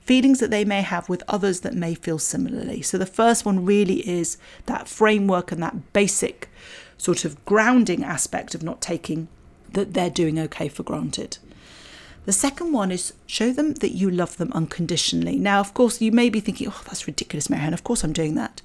feelings 0.00 0.40
that 0.40 0.50
they 0.50 0.64
may 0.64 0.82
have 0.82 1.08
with 1.08 1.22
others 1.28 1.60
that 1.60 1.74
may 1.74 1.94
feel 1.94 2.18
similarly. 2.18 2.82
So 2.82 2.98
the 2.98 3.06
first 3.06 3.44
one 3.44 3.64
really 3.64 4.08
is 4.08 4.38
that 4.66 4.88
framework 4.88 5.52
and 5.52 5.62
that 5.62 5.92
basic 5.92 6.48
sort 6.98 7.24
of 7.24 7.42
grounding 7.44 8.04
aspect 8.04 8.54
of 8.54 8.62
not 8.62 8.80
taking 8.80 9.28
that 9.72 9.94
they're 9.94 10.10
doing 10.10 10.38
okay 10.38 10.68
for 10.68 10.82
granted. 10.82 11.38
The 12.26 12.32
second 12.32 12.72
one 12.72 12.90
is 12.90 13.14
show 13.26 13.52
them 13.52 13.74
that 13.74 13.92
you 13.92 14.10
love 14.10 14.36
them 14.36 14.52
unconditionally. 14.52 15.36
Now, 15.36 15.60
of 15.60 15.72
course, 15.74 16.00
you 16.00 16.12
may 16.12 16.28
be 16.28 16.40
thinking, 16.40 16.68
oh, 16.68 16.82
that's 16.84 17.06
ridiculous, 17.06 17.48
Maryhan. 17.48 17.72
Of 17.72 17.84
course, 17.84 18.04
I'm 18.04 18.12
doing 18.12 18.34
that. 18.34 18.62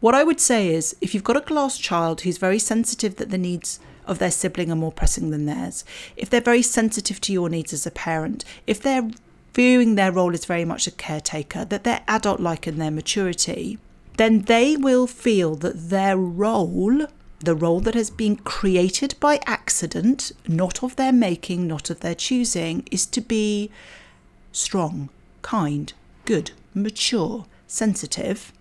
What 0.00 0.14
I 0.14 0.22
would 0.22 0.38
say 0.38 0.68
is 0.68 0.94
if 1.00 1.12
you've 1.12 1.24
got 1.24 1.36
a 1.36 1.40
glass 1.40 1.76
child 1.76 2.20
who's 2.20 2.38
very 2.38 2.60
sensitive 2.60 3.16
that 3.16 3.30
the 3.30 3.38
needs 3.38 3.80
of 4.06 4.20
their 4.20 4.30
sibling 4.30 4.70
are 4.70 4.76
more 4.76 4.92
pressing 4.92 5.30
than 5.30 5.46
theirs, 5.46 5.84
if 6.16 6.30
they're 6.30 6.40
very 6.40 6.62
sensitive 6.62 7.20
to 7.22 7.32
your 7.32 7.48
needs 7.48 7.72
as 7.72 7.84
a 7.84 7.90
parent, 7.90 8.44
if 8.66 8.80
they're 8.80 9.10
viewing 9.54 9.94
their 9.94 10.12
role 10.12 10.32
as 10.34 10.44
very 10.44 10.64
much 10.64 10.86
a 10.86 10.90
caretaker, 10.90 11.64
that 11.64 11.84
they're 11.84 12.04
adult 12.06 12.40
like 12.40 12.66
in 12.66 12.78
their 12.78 12.90
maturity, 12.90 13.78
then 14.16 14.42
they 14.42 14.76
will 14.76 15.06
feel 15.06 15.54
that 15.56 15.90
their 15.90 16.16
role 16.16 17.06
the 17.40 17.54
role 17.54 17.80
that 17.80 17.94
has 17.94 18.10
been 18.10 18.36
created 18.36 19.14
by 19.20 19.40
accident, 19.46 20.32
not 20.46 20.82
of 20.82 20.96
their 20.96 21.12
making, 21.12 21.66
not 21.66 21.88
of 21.90 22.00
their 22.00 22.14
choosing, 22.14 22.86
is 22.90 23.06
to 23.06 23.20
be 23.20 23.70
strong, 24.50 25.08
kind, 25.42 25.92
good, 26.24 26.50
mature, 26.74 27.46
sensitive, 27.66 28.52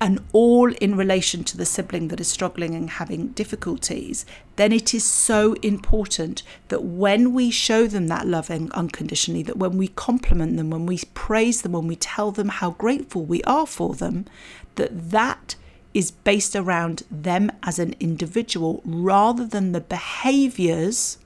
and 0.00 0.20
all 0.32 0.72
in 0.74 0.96
relation 0.96 1.42
to 1.44 1.56
the 1.56 1.64
sibling 1.64 2.08
that 2.08 2.20
is 2.20 2.28
struggling 2.28 2.74
and 2.74 2.90
having 2.90 3.28
difficulties, 3.28 4.26
then 4.56 4.72
it 4.72 4.92
is 4.92 5.04
so 5.04 5.54
important 5.62 6.42
that 6.68 6.82
when 6.82 7.32
we 7.32 7.50
show 7.50 7.86
them 7.86 8.08
that 8.08 8.26
love 8.26 8.50
unconditionally, 8.50 9.42
that 9.42 9.56
when 9.56 9.78
we 9.78 9.88
compliment 9.88 10.56
them, 10.56 10.70
when 10.70 10.86
we 10.86 11.00
praise 11.14 11.62
them, 11.62 11.72
when 11.72 11.86
we 11.86 11.96
tell 11.96 12.30
them 12.30 12.48
how 12.48 12.72
grateful 12.72 13.24
we 13.24 13.42
are 13.44 13.66
for 13.66 13.94
them, 13.94 14.26
that 14.74 15.10
that 15.10 15.54
is 15.94 16.10
based 16.10 16.54
around 16.54 17.02
them 17.10 17.50
as 17.62 17.78
an 17.78 17.94
individual 17.98 18.82
rather 18.84 19.46
than 19.46 19.72
the 19.72 19.80
behaviors 19.80 21.16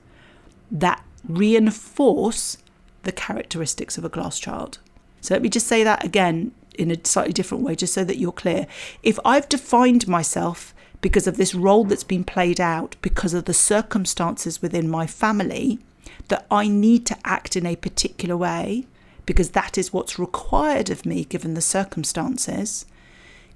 that 0.71 1.03
reinforce 1.27 2.57
the 3.03 3.11
characteristics 3.11 3.97
of 3.97 4.05
a 4.05 4.09
glass 4.09 4.39
child. 4.39 4.79
So 5.19 5.33
let 5.33 5.41
me 5.41 5.49
just 5.49 5.67
say 5.67 5.83
that 5.83 6.05
again 6.05 6.53
in 6.75 6.91
a 6.91 7.05
slightly 7.05 7.33
different 7.33 7.63
way, 7.63 7.75
just 7.75 7.93
so 7.93 8.03
that 8.03 8.17
you're 8.17 8.31
clear. 8.31 8.67
If 9.03 9.19
I've 9.25 9.49
defined 9.49 10.07
myself 10.07 10.73
because 11.01 11.27
of 11.27 11.37
this 11.37 11.55
role 11.55 11.83
that's 11.83 12.03
been 12.03 12.23
played 12.23 12.61
out, 12.61 12.95
because 13.01 13.33
of 13.33 13.45
the 13.45 13.53
circumstances 13.53 14.61
within 14.61 14.89
my 14.89 15.07
family, 15.07 15.79
that 16.27 16.45
I 16.51 16.67
need 16.67 17.05
to 17.07 17.17
act 17.25 17.55
in 17.55 17.65
a 17.65 17.75
particular 17.75 18.37
way, 18.37 18.85
because 19.25 19.51
that 19.51 19.77
is 19.77 19.93
what's 19.93 20.19
required 20.19 20.89
of 20.89 21.05
me 21.05 21.25
given 21.25 21.53
the 21.53 21.61
circumstances. 21.61 22.85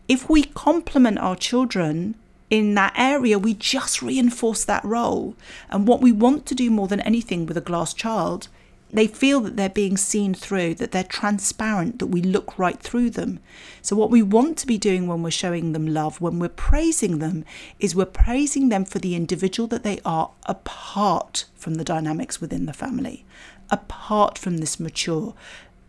If 0.08 0.30
we 0.30 0.44
compliment 0.44 1.20
our 1.20 1.36
children 1.36 2.16
in 2.50 2.76
that 2.76 2.94
area, 2.96 3.40
we 3.40 3.54
just 3.54 4.02
reinforce 4.02 4.64
that 4.66 4.86
role. 4.86 5.36
And 5.70 5.88
what 5.88 6.02
we 6.02 6.12
want 6.12 6.46
to 6.48 6.56
do 6.56 6.70
more 6.70 6.88
than 6.88 7.00
anything 7.02 7.46
with 7.46 7.58
a 7.58 7.62
glass 7.62 7.94
child 7.94 8.48
they 8.92 9.08
feel 9.08 9.42
that 9.42 9.58
they're 9.58 9.70
being 9.70 9.98
seen 9.98 10.34
through, 10.34 10.76
that 10.76 10.92
they're 10.92 11.04
transparent, 11.04 12.00
that 12.00 12.08
we 12.08 12.22
look 12.22 12.58
right 12.58 12.80
through 12.80 13.10
them. 13.10 13.40
So, 13.82 13.96
what 13.96 14.12
we 14.12 14.22
want 14.22 14.58
to 14.60 14.68
be 14.68 14.78
doing 14.78 15.08
when 15.08 15.24
we're 15.24 15.32
showing 15.32 15.74
them 15.74 15.88
love, 15.88 16.22
when 16.22 16.40
we're 16.40 16.50
praising 16.50 17.20
them, 17.20 17.46
is 17.80 17.96
we're 17.96 18.06
praising 18.06 18.70
them 18.70 18.86
for 18.86 19.00
the 19.00 19.16
individual 19.16 19.68
that 19.68 19.84
they 19.84 20.00
are 20.06 20.32
apart 20.46 21.46
from 21.56 21.76
the 21.76 21.84
dynamics 21.84 22.40
within 22.40 22.68
the 22.68 22.74
family, 22.74 23.26
apart 23.70 24.38
from 24.38 24.58
this 24.58 24.80
mature, 24.80 25.34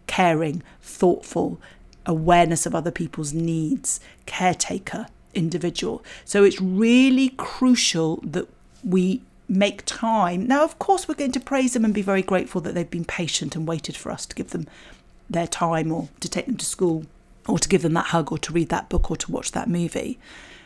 caring, 0.06 0.62
thoughtful 0.80 1.60
awareness 2.06 2.66
of 2.66 2.74
other 2.74 2.92
people's 2.92 3.32
needs, 3.32 4.00
caretaker 4.26 5.06
individual. 5.34 6.02
So, 6.24 6.44
it's 6.44 6.60
really 6.60 7.28
crucial 7.36 8.20
that 8.24 8.48
we 8.82 9.22
make 9.48 9.84
time. 9.84 10.46
Now, 10.46 10.64
of 10.64 10.78
course, 10.78 11.06
we're 11.06 11.14
going 11.14 11.32
to 11.32 11.40
praise 11.40 11.72
them 11.72 11.84
and 11.84 11.94
be 11.94 12.02
very 12.02 12.22
grateful 12.22 12.60
that 12.62 12.74
they've 12.74 12.90
been 12.90 13.04
patient 13.04 13.54
and 13.54 13.66
waited 13.66 13.96
for 13.96 14.10
us 14.10 14.26
to 14.26 14.34
give 14.34 14.50
them 14.50 14.66
their 15.28 15.46
time 15.46 15.92
or 15.92 16.08
to 16.20 16.28
take 16.28 16.46
them 16.46 16.56
to 16.56 16.66
school 16.66 17.04
or 17.48 17.58
to 17.58 17.68
give 17.68 17.82
them 17.82 17.94
that 17.94 18.06
hug 18.06 18.32
or 18.32 18.38
to 18.38 18.52
read 18.52 18.68
that 18.70 18.88
book 18.88 19.10
or 19.10 19.16
to 19.16 19.30
watch 19.30 19.52
that 19.52 19.68
movie. 19.68 20.18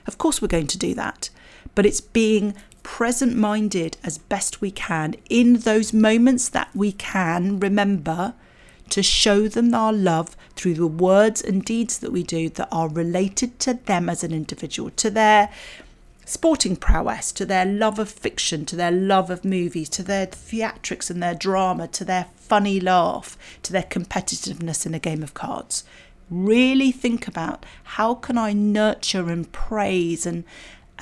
Of 0.07 0.19
course, 0.19 0.41
we're 0.41 0.49
going 0.49 0.67
to 0.69 0.79
do 0.79 0.95
that. 0.95 1.31
But 1.75 1.87
it's 1.87 2.01
being 2.01 2.55
present 2.83 3.37
minded 3.37 3.99
as 4.03 4.19
best 4.19 4.61
we 4.61 4.71
can 4.71 5.15
in 5.29 5.55
those 5.55 5.93
moments 5.93 6.49
that 6.49 6.71
we 6.75 6.93
can 6.93 7.61
remember 7.61 8.35
to 8.89 9.03
show 9.03 9.47
them 9.47 9.75
our 9.75 9.93
love 9.93 10.37
through 10.57 10.75
the 10.75 10.87
words 10.87 11.41
and 11.41 11.65
deeds 11.65 11.99
that 11.99 12.13
we 12.13 12.23
do 12.23 12.49
that 12.49 12.69
are 12.73 12.89
related 12.89 13.59
to 13.61 13.75
them 13.75 14.09
as 14.09 14.25
an 14.25 14.33
individual, 14.33 14.91
to 14.91 15.11
their 15.11 15.51
sporting 16.31 16.77
prowess, 16.77 17.33
to 17.33 17.45
their 17.45 17.65
love 17.65 17.99
of 17.99 18.09
fiction, 18.09 18.65
to 18.65 18.77
their 18.77 18.93
love 18.93 19.31
of 19.31 19.45
movies, 19.45 19.89
to 19.89 20.03
their 20.03 20.27
theatrics 20.27 21.11
and 21.11 21.21
their 21.21 21.35
drama, 21.35 21.89
to 21.89 22.05
their 22.05 22.27
funny 22.37 22.79
laugh, 22.79 23.37
to 23.63 23.73
their 23.73 23.83
competitiveness 23.83 24.87
in 24.87 24.95
a 24.95 25.01
game 25.01 25.25
of 25.25 25.35
cards. 25.35 25.83
Really 26.31 26.93
think 26.93 27.27
about 27.27 27.67
how 27.83 28.15
can 28.15 28.39
I 28.39 28.53
nurture 28.53 29.29
and 29.29 29.51
praise 29.51 30.25
and 30.25 30.45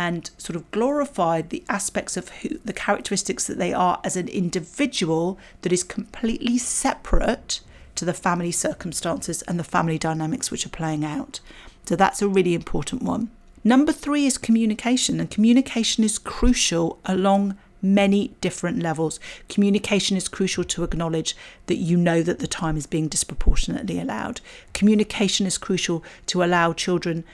and 0.00 0.30
sort 0.38 0.54
of 0.54 0.70
glorify 0.70 1.42
the 1.42 1.64
aspects 1.68 2.16
of 2.16 2.28
who 2.28 2.50
the 2.64 2.72
characteristics 2.72 3.48
that 3.48 3.58
they 3.58 3.74
are 3.74 4.00
as 4.04 4.16
an 4.16 4.28
individual 4.28 5.38
that 5.62 5.72
is 5.72 5.82
completely 5.82 6.56
separate 6.56 7.60
to 7.96 8.04
the 8.04 8.14
family 8.14 8.52
circumstances 8.52 9.42
and 9.42 9.58
the 9.58 9.64
family 9.64 9.98
dynamics 9.98 10.52
which 10.52 10.64
are 10.64 10.70
playing 10.70 11.04
out. 11.04 11.40
So 11.84 11.96
that's 11.96 12.22
a 12.22 12.28
really 12.28 12.54
important 12.54 13.02
one. 13.02 13.30
Number 13.64 13.92
three 13.92 14.26
is 14.26 14.38
communication, 14.38 15.20
and 15.20 15.30
communication 15.30 16.04
is 16.04 16.18
crucial 16.18 16.98
along 17.04 17.56
many 17.80 18.34
different 18.40 18.82
levels. 18.82 19.20
Communication 19.48 20.16
is 20.16 20.28
crucial 20.28 20.64
to 20.64 20.84
acknowledge 20.84 21.36
that 21.66 21.76
you 21.76 21.96
know 21.96 22.22
that 22.22 22.38
the 22.38 22.46
time 22.46 22.76
is 22.76 22.86
being 22.86 23.08
disproportionately 23.08 24.00
allowed. 24.00 24.40
Communication 24.74 25.46
is 25.46 25.58
crucial 25.58 26.02
to 26.26 26.42
allow 26.42 26.72
children 26.72 27.24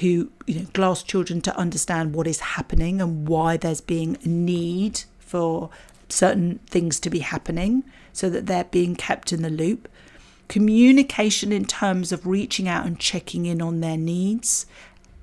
who, 0.00 0.30
you 0.46 0.60
know, 0.60 0.66
glass 0.72 1.02
children 1.02 1.40
to 1.40 1.56
understand 1.56 2.14
what 2.14 2.26
is 2.26 2.40
happening 2.40 3.00
and 3.00 3.26
why 3.26 3.56
there's 3.56 3.80
being 3.80 4.16
a 4.24 4.28
need 4.28 5.02
for 5.18 5.70
certain 6.08 6.58
things 6.66 7.00
to 7.00 7.10
be 7.10 7.18
happening 7.18 7.84
so 8.12 8.30
that 8.30 8.46
they're 8.46 8.64
being 8.64 8.94
kept 8.94 9.32
in 9.32 9.42
the 9.42 9.50
loop. 9.50 9.88
Communication 10.48 11.52
in 11.52 11.64
terms 11.64 12.12
of 12.12 12.26
reaching 12.26 12.68
out 12.68 12.86
and 12.86 12.98
checking 12.98 13.44
in 13.44 13.60
on 13.60 13.80
their 13.80 13.98
needs 13.98 14.66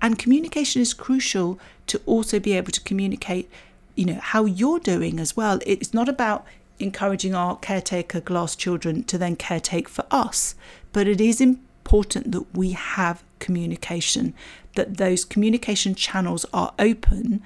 and 0.06 0.20
communication 0.20 0.84
is 0.84 0.94
crucial 0.94 1.60
to 1.88 2.00
also 2.06 2.40
be 2.40 2.54
able 2.54 2.72
to 2.72 2.82
communicate, 2.82 3.50
you 3.96 4.06
know, 4.06 4.20
how 4.22 4.46
you're 4.46 4.78
doing 4.78 5.20
as 5.20 5.36
well. 5.36 5.60
It's 5.66 5.96
not 5.96 6.08
about 6.08 6.46
encouraging 6.78 7.34
our 7.34 7.58
caretaker 7.58 8.22
glass 8.22 8.56
children 8.56 9.04
to 9.06 9.18
then 9.18 9.36
caretake 9.36 9.88
for 9.88 10.06
us, 10.12 10.54
but 10.94 11.08
it 11.08 11.20
is 11.20 11.42
important 11.42 12.34
that 12.34 12.56
we 12.56 12.74
have 12.74 13.24
communication, 13.40 14.36
that 14.76 14.98
those 14.98 15.26
communication 15.26 15.96
channels 15.96 16.46
are 16.54 16.76
open 16.78 17.42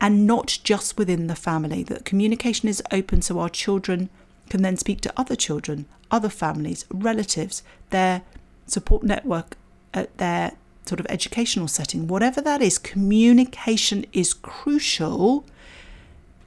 and 0.00 0.28
not 0.28 0.60
just 0.62 0.96
within 0.96 1.26
the 1.26 1.34
family, 1.34 1.82
that 1.82 2.04
communication 2.04 2.68
is 2.68 2.80
open 2.92 3.20
so 3.20 3.40
our 3.40 3.48
children 3.48 4.10
can 4.48 4.62
then 4.62 4.76
speak 4.76 5.00
to 5.00 5.12
other 5.16 5.34
children, 5.34 5.86
other 6.12 6.28
families, 6.28 6.84
relatives, 6.88 7.64
their 7.90 8.22
support 8.64 9.02
network, 9.02 9.56
at 9.92 10.16
their 10.18 10.52
sort 10.86 11.00
of 11.00 11.06
educational 11.08 11.68
setting, 11.68 12.06
whatever 12.06 12.40
that 12.40 12.62
is, 12.62 12.78
communication 12.78 14.06
is 14.12 14.32
crucial 14.32 15.44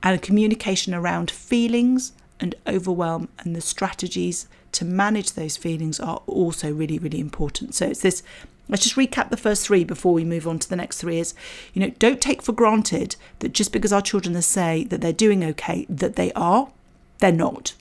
and 0.02 0.22
communication 0.22 0.94
around 0.94 1.30
feelings 1.30 2.14
and 2.40 2.56
overwhelm 2.66 3.28
and 3.40 3.56
the 3.56 3.62
strategies 3.62 4.48
to 4.72 4.86
manage 4.86 5.34
those 5.34 5.58
feelings 5.58 6.00
are 6.00 6.22
also 6.28 6.72
really, 6.72 7.00
really 7.00 7.20
important. 7.20 7.76
So 7.76 7.88
it's 7.88 8.02
this. 8.02 8.24
Let's 8.68 8.84
just 8.84 8.96
recap 8.96 9.32
the 9.32 9.38
first 9.38 9.66
three 9.66 9.84
before 9.84 10.14
we 10.14 10.24
move 10.24 10.48
on 10.48 10.60
to 10.60 10.70
the 10.70 10.76
next 10.76 11.02
three. 11.02 11.20
Is 11.20 11.34
you 11.74 11.82
know, 11.82 11.90
don't 11.98 12.22
take 12.22 12.42
for 12.42 12.54
granted 12.54 13.16
that 13.40 13.52
just 13.52 13.74
because 13.74 13.92
our 13.92 14.02
children 14.02 14.40
say 14.42 14.84
that 14.86 15.02
they're 15.02 15.12
doing 15.12 15.44
okay, 15.44 15.86
that 15.90 16.16
they 16.16 16.32
are, 16.34 16.70
they're 17.18 17.32
not. 17.32 17.74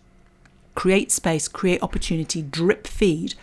Create 0.75 1.11
space, 1.11 1.47
create 1.47 1.83
opportunity, 1.83 2.41
drip 2.41 2.87
feed 2.87 3.35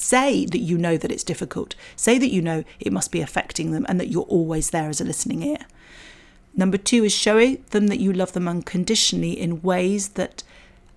Say 0.00 0.46
that 0.46 0.58
you 0.58 0.78
know 0.78 0.96
that 0.96 1.12
it's 1.12 1.22
difficult. 1.22 1.74
Say 1.94 2.18
that 2.18 2.32
you 2.32 2.40
know 2.40 2.64
it 2.80 2.92
must 2.92 3.12
be 3.12 3.20
affecting 3.20 3.70
them 3.70 3.84
and 3.88 4.00
that 4.00 4.08
you're 4.08 4.22
always 4.22 4.70
there 4.70 4.88
as 4.88 5.00
a 5.00 5.04
listening 5.04 5.42
ear. 5.42 5.66
Number 6.56 6.78
two 6.78 7.04
is 7.04 7.12
showing 7.12 7.62
them 7.70 7.88
that 7.88 8.00
you 8.00 8.12
love 8.12 8.32
them 8.32 8.48
unconditionally 8.48 9.38
in 9.38 9.62
ways 9.62 10.10
that 10.10 10.42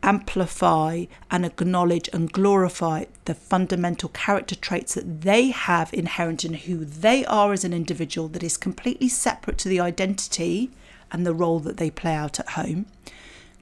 amplify 0.01 1.05
and 1.29 1.45
acknowledge 1.45 2.10
and 2.13 2.31
glorify 2.31 3.05
the 3.25 3.36
fundamental 3.36 4.10
character 4.10 4.55
traits 4.55 4.93
that 4.95 5.22
they 5.22 5.50
have 5.51 5.93
inherent 5.93 6.45
in 6.45 6.53
who 6.53 6.86
they 6.86 7.25
are 7.25 7.51
as 7.51 7.63
an 7.63 7.74
individual 7.74 8.29
that 8.29 8.43
is 8.43 8.57
completely 8.57 9.10
separate 9.10 9.57
to 9.57 9.69
the 9.69 9.79
identity 9.79 10.72
and 11.12 11.25
the 11.25 11.33
role 11.33 11.60
that 11.60 11.77
they 11.77 11.91
play 11.91 12.13
out 12.13 12.39
at 12.39 12.50
home. 12.50 12.86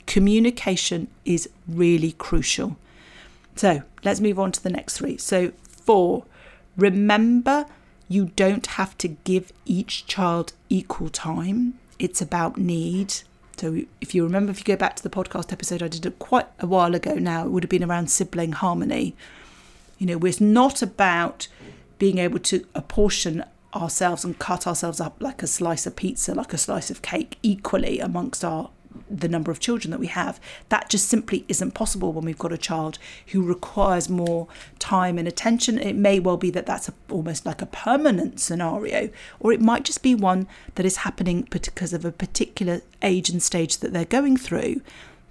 Communication 0.05 1.07
is 1.25 1.49
really 1.67 2.11
crucial. 2.13 2.77
So 3.55 3.83
let's 4.03 4.19
move 4.19 4.39
on 4.39 4.51
to 4.53 4.63
the 4.63 4.69
next 4.69 4.97
three. 4.97 5.17
So, 5.17 5.51
four, 5.67 6.25
remember 6.77 7.65
you 8.07 8.25
don't 8.35 8.65
have 8.67 8.97
to 8.99 9.07
give 9.07 9.53
each 9.65 10.05
child 10.05 10.53
equal 10.69 11.09
time, 11.09 11.79
it's 11.99 12.21
about 12.21 12.57
need. 12.57 13.13
So, 13.57 13.83
if 13.99 14.15
you 14.15 14.23
remember, 14.23 14.51
if 14.51 14.59
you 14.59 14.65
go 14.65 14.75
back 14.75 14.95
to 14.97 15.03
the 15.03 15.09
podcast 15.09 15.53
episode 15.53 15.83
I 15.83 15.87
did 15.87 16.05
it 16.05 16.19
quite 16.19 16.47
a 16.59 16.67
while 16.67 16.95
ago 16.95 17.15
now, 17.15 17.45
it 17.45 17.51
would 17.51 17.63
have 17.63 17.69
been 17.69 17.83
around 17.83 18.09
sibling 18.09 18.53
harmony. 18.53 19.15
You 19.97 20.07
know, 20.07 20.17
it's 20.25 20.41
not 20.41 20.81
about 20.81 21.47
being 21.99 22.17
able 22.17 22.39
to 22.39 22.65
apportion 22.73 23.43
ourselves 23.75 24.25
and 24.25 24.37
cut 24.39 24.65
ourselves 24.67 24.99
up 24.99 25.17
like 25.19 25.43
a 25.43 25.47
slice 25.47 25.85
of 25.85 25.95
pizza, 25.95 26.33
like 26.33 26.53
a 26.53 26.57
slice 26.57 26.89
of 26.89 27.01
cake, 27.01 27.37
equally 27.43 27.99
amongst 27.99 28.43
our 28.43 28.71
the 29.19 29.27
number 29.27 29.51
of 29.51 29.59
children 29.59 29.91
that 29.91 29.99
we 29.99 30.07
have. 30.07 30.39
That 30.69 30.89
just 30.89 31.07
simply 31.07 31.45
isn't 31.47 31.71
possible 31.71 32.13
when 32.13 32.25
we've 32.25 32.37
got 32.37 32.53
a 32.53 32.57
child 32.57 32.97
who 33.27 33.43
requires 33.43 34.09
more 34.09 34.47
time 34.79 35.17
and 35.17 35.27
attention. 35.27 35.77
It 35.77 35.95
may 35.95 36.19
well 36.19 36.37
be 36.37 36.49
that 36.51 36.65
that's 36.65 36.89
a, 36.89 36.93
almost 37.09 37.45
like 37.45 37.61
a 37.61 37.65
permanent 37.65 38.39
scenario, 38.39 39.09
or 39.39 39.51
it 39.51 39.61
might 39.61 39.83
just 39.83 40.01
be 40.01 40.15
one 40.15 40.47
that 40.75 40.85
is 40.85 40.97
happening 40.97 41.47
because 41.49 41.93
of 41.93 42.05
a 42.05 42.11
particular 42.11 42.81
age 43.01 43.29
and 43.29 43.41
stage 43.43 43.77
that 43.77 43.93
they're 43.93 44.05
going 44.05 44.37
through. 44.37 44.81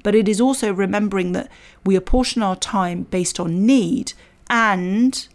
But 0.03 0.15
it 0.15 0.29
is 0.29 0.41
also 0.41 0.73
remembering 0.73 1.33
that 1.33 1.51
we 1.85 1.97
apportion 1.97 2.43
our 2.43 2.57
time 2.57 3.03
based 3.05 3.39
on 3.39 3.67
need, 3.67 4.13
and 4.49 5.27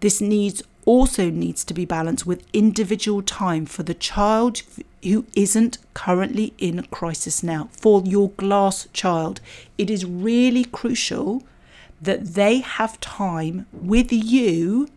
this 0.00 0.20
needs 0.20 0.62
also 0.88 1.28
needs 1.28 1.64
to 1.64 1.74
be 1.74 1.84
balanced 1.84 2.24
with 2.24 2.46
individual 2.54 3.20
time 3.20 3.66
for 3.66 3.82
the 3.82 3.92
child 3.92 4.62
who 5.02 5.26
isn't 5.34 5.76
currently 5.92 6.54
in 6.56 6.82
crisis 6.84 7.42
now. 7.42 7.68
For 7.72 8.00
your 8.06 8.30
glass 8.30 8.88
child, 8.94 9.42
it 9.76 9.90
is 9.90 10.06
really 10.06 10.64
crucial 10.64 11.42
that 12.00 12.34
they 12.34 12.60
have 12.60 12.98
time 13.00 13.66
with 13.70 14.10
you 14.10 14.88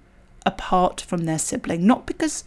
apart 0.45 1.01
from 1.01 1.25
their 1.25 1.37
sibling. 1.37 1.85
Not 1.85 2.05
because 2.05 2.45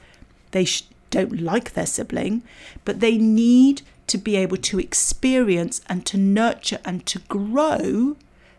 they 0.53 0.65
sh- 0.65 0.85
don't 1.11 1.43
like 1.43 1.75
their 1.75 1.85
sibling, 1.85 2.43
but 2.87 3.01
they 3.01 3.19
need 3.19 3.83
to 4.07 4.17
be 4.17 4.37
able 4.37 4.57
to 4.57 4.81
experience 4.81 5.83
and 5.87 6.07
to 6.07 6.17
nurture 6.17 6.79
and 6.83 7.05
to 7.05 7.19
grow 7.19 8.17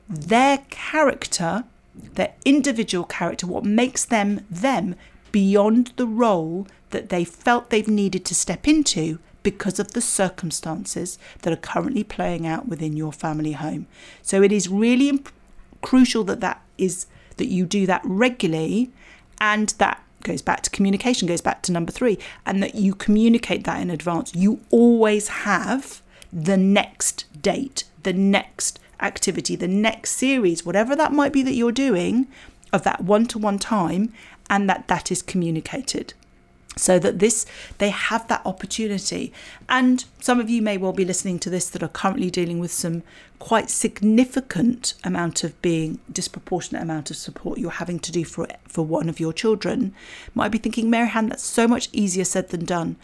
their 0.07 0.59
character, 0.69 1.63
their 2.13 2.33
individual 2.45 3.05
character, 3.05 3.47
what 3.47 3.65
makes 3.65 4.05
them 4.05 4.45
them 4.49 4.95
beyond 5.31 5.91
the 5.97 6.07
role 6.07 6.67
that 6.91 7.09
they 7.09 7.25
felt 7.25 7.69
they've 7.69 7.87
needed 7.87 8.23
to 8.25 8.35
step 8.35 8.67
into 8.67 9.19
because 9.43 9.79
of 9.79 9.91
the 9.91 10.01
circumstances 10.01 11.19
that 11.43 11.53
are 11.53 11.57
currently 11.57 12.03
playing 12.03 12.47
out 12.47 12.67
within 12.67 12.97
your 12.97 13.13
family 13.13 13.51
home. 13.51 13.85
So 14.21 14.41
it 14.41 14.51
is 14.51 14.69
really 14.69 15.09
imp- 15.09 15.31
crucial 15.81 16.23
that 16.23 16.39
that 16.41 16.61
is 16.77 17.05
that 17.37 17.47
you 17.47 17.65
do 17.65 17.85
that 17.85 18.01
regularly 18.03 18.91
and 19.39 19.69
that 19.77 20.01
goes 20.23 20.41
back 20.41 20.61
to 20.61 20.69
communication 20.71 21.27
goes 21.27 21.41
back 21.41 21.61
to 21.61 21.71
number 21.71 21.91
3 21.91 22.17
and 22.45 22.63
that 22.63 22.73
you 22.73 22.95
communicate 22.95 23.65
that 23.65 23.79
in 23.79 23.91
advance 23.91 24.33
you 24.33 24.59
always 24.71 25.27
have 25.27 26.01
the 26.33 26.57
next 26.57 27.25
date 27.41 27.83
the 28.01 28.13
next 28.13 28.79
activity 28.99 29.55
the 29.55 29.67
next 29.67 30.11
series 30.11 30.65
whatever 30.65 30.95
that 30.95 31.13
might 31.13 31.33
be 31.33 31.41
that 31.43 31.53
you're 31.53 31.71
doing 31.71 32.27
of 32.75 32.83
that 32.83 33.01
one 33.01 33.25
to 33.25 33.39
one 33.39 33.57
time 33.57 34.13
and 34.49 34.69
that 34.69 34.87
that 34.87 35.11
is 35.11 35.21
communicated. 35.21 36.13
So 36.77 36.99
that 36.99 37.19
this 37.19 37.45
they 37.77 37.89
have 37.89 38.27
that 38.27 38.45
opportunity. 38.45 39.31
And 39.69 40.03
some 40.19 40.41
of 40.41 40.49
you 40.49 40.61
may 40.61 40.77
well 40.77 40.91
be 40.91 41.05
listening 41.05 41.39
to 41.39 41.49
this 41.49 41.69
that 41.69 41.81
are 41.81 41.87
currently 41.87 42.29
dealing 42.29 42.59
with 42.59 42.71
some 42.71 43.01
quite 43.39 43.69
significant 43.69 44.93
amount 45.03 45.45
of 45.45 45.59
being 45.61 45.99
disproportionate 46.11 46.83
amount 46.83 47.11
of 47.11 47.17
support 47.17 47.59
you're 47.59 47.71
having 47.71 47.99
to 47.99 48.11
do 48.11 48.25
for 48.25 48.47
for 48.67 48.85
one 48.85 49.07
of 49.07 49.21
your 49.21 49.31
children. 49.31 49.93
Might 50.33 50.51
be 50.51 50.57
thinking 50.57 50.91
Maryhan 50.91 51.29
that's 51.29 51.43
so 51.43 51.65
much 51.65 51.87
easier 51.93 52.25
said 52.25 52.49
than 52.49 52.65
done. 52.65 52.97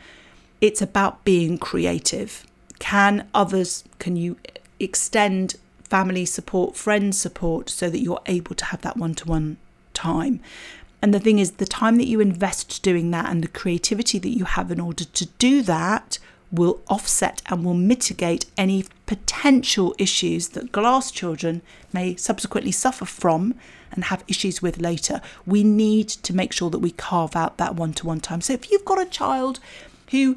It's 0.60 0.82
about 0.82 1.24
being 1.24 1.58
creative. 1.58 2.46
Can 2.80 3.30
others 3.34 3.86
can 4.00 4.18
you 4.18 4.38
extend 4.82 5.56
family 5.94 6.26
support 6.26 6.76
friend 6.76 7.08
support 7.26 7.70
so 7.70 7.90
that 7.90 8.02
you're 8.06 8.26
able 8.38 8.56
to 8.56 8.66
have 8.72 8.82
that 8.82 8.98
one-to-one 8.98 9.58
time 9.94 10.40
and 11.02 11.14
the 11.14 11.20
thing 11.20 11.40
is, 11.40 11.54
the 11.54 11.66
time 11.66 11.96
that 11.98 12.08
you 12.08 12.20
invest 12.20 12.84
doing 12.84 13.10
that 13.12 13.30
and 13.30 13.44
the 13.44 13.48
creativity 13.48 14.20
that 14.20 14.38
you 14.38 14.46
have 14.46 14.70
in 14.72 14.80
order 14.80 15.04
to 15.04 15.26
do 15.40 15.64
that 15.64 16.20
will 16.52 16.82
offset 16.88 17.42
and 17.48 17.66
will 17.66 17.74
mitigate 17.74 18.46
any 18.58 18.86
potential 19.06 19.96
issues 19.98 20.50
that 20.50 20.72
glass 20.72 21.10
children 21.10 21.62
may 21.92 22.16
subsequently 22.18 22.72
suffer 22.72 23.06
from 23.06 23.56
and 23.94 24.06
have 24.06 24.24
issues 24.28 24.62
with 24.62 24.80
later. 24.80 25.22
We 25.46 25.64
need 25.64 26.10
to 26.10 26.36
make 26.36 26.54
sure 26.54 26.70
that 26.70 26.80
we 26.80 26.92
carve 26.92 27.36
out 27.36 27.58
that 27.58 27.76
one 27.76 27.94
to 27.94 28.06
one 28.06 28.20
time. 28.20 28.42
So 28.42 28.54
if 28.54 28.70
you've 28.70 28.86
got 28.86 29.02
a 29.02 29.10
child 29.10 29.60
who 30.12 30.36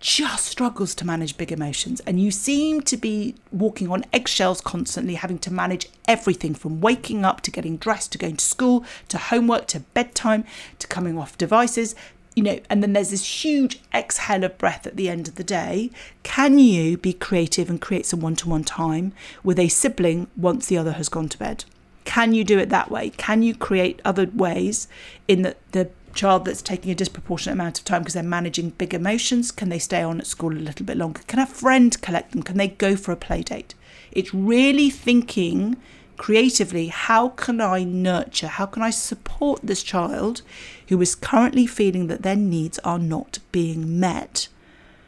just 0.00 0.46
struggles 0.46 0.94
to 0.94 1.06
manage 1.06 1.36
big 1.36 1.50
emotions. 1.50 2.00
And 2.00 2.20
you 2.20 2.30
seem 2.30 2.82
to 2.82 2.96
be 2.96 3.34
walking 3.50 3.90
on 3.90 4.04
eggshells 4.12 4.60
constantly, 4.60 5.14
having 5.14 5.38
to 5.40 5.52
manage 5.52 5.88
everything 6.06 6.54
from 6.54 6.80
waking 6.80 7.24
up 7.24 7.40
to 7.42 7.50
getting 7.50 7.76
dressed 7.76 8.12
to 8.12 8.18
going 8.18 8.36
to 8.36 8.44
school 8.44 8.84
to 9.08 9.18
homework 9.18 9.66
to 9.68 9.80
bedtime 9.80 10.44
to 10.78 10.86
coming 10.86 11.18
off 11.18 11.38
devices. 11.38 11.94
You 12.36 12.44
know, 12.44 12.60
and 12.70 12.82
then 12.82 12.92
there's 12.92 13.10
this 13.10 13.44
huge 13.44 13.80
exhale 13.92 14.44
of 14.44 14.58
breath 14.58 14.86
at 14.86 14.94
the 14.94 15.08
end 15.08 15.26
of 15.26 15.34
the 15.34 15.44
day. 15.44 15.90
Can 16.22 16.60
you 16.60 16.96
be 16.96 17.12
creative 17.12 17.68
and 17.68 17.80
create 17.80 18.06
some 18.06 18.20
one 18.20 18.36
to 18.36 18.48
one 18.48 18.62
time 18.62 19.12
with 19.42 19.58
a 19.58 19.68
sibling 19.68 20.28
once 20.36 20.66
the 20.66 20.78
other 20.78 20.92
has 20.92 21.08
gone 21.08 21.28
to 21.30 21.38
bed? 21.38 21.64
Can 22.04 22.32
you 22.32 22.44
do 22.44 22.58
it 22.58 22.68
that 22.68 22.90
way? 22.90 23.10
Can 23.10 23.42
you 23.42 23.54
create 23.54 24.00
other 24.04 24.30
ways 24.32 24.86
in 25.26 25.42
that 25.42 25.58
the 25.72 25.90
child 26.14 26.44
that's 26.44 26.62
taking 26.62 26.90
a 26.90 26.94
disproportionate 26.94 27.54
amount 27.54 27.78
of 27.78 27.84
time 27.84 28.02
because 28.02 28.14
they're 28.14 28.22
managing 28.22 28.70
big 28.70 28.94
emotions? 28.94 29.50
Can 29.50 29.68
they 29.68 29.78
stay 29.78 30.02
on 30.02 30.20
at 30.20 30.26
school 30.26 30.52
a 30.52 30.58
little 30.58 30.86
bit 30.86 30.96
longer? 30.96 31.22
Can 31.26 31.38
a 31.38 31.46
friend 31.46 32.00
collect 32.00 32.32
them? 32.32 32.42
Can 32.42 32.56
they 32.56 32.68
go 32.68 32.96
for 32.96 33.12
a 33.12 33.16
play 33.16 33.42
date? 33.42 33.74
It's 34.12 34.34
really 34.34 34.90
thinking 34.90 35.76
creatively 36.16 36.88
how 36.88 37.28
can 37.30 37.60
I 37.60 37.84
nurture, 37.84 38.48
how 38.48 38.66
can 38.66 38.82
I 38.82 38.90
support 38.90 39.60
this 39.62 39.82
child 39.82 40.42
who 40.88 41.00
is 41.00 41.14
currently 41.14 41.66
feeling 41.66 42.08
that 42.08 42.22
their 42.22 42.36
needs 42.36 42.78
are 42.80 42.98
not 42.98 43.38
being 43.52 43.98
met 43.98 44.48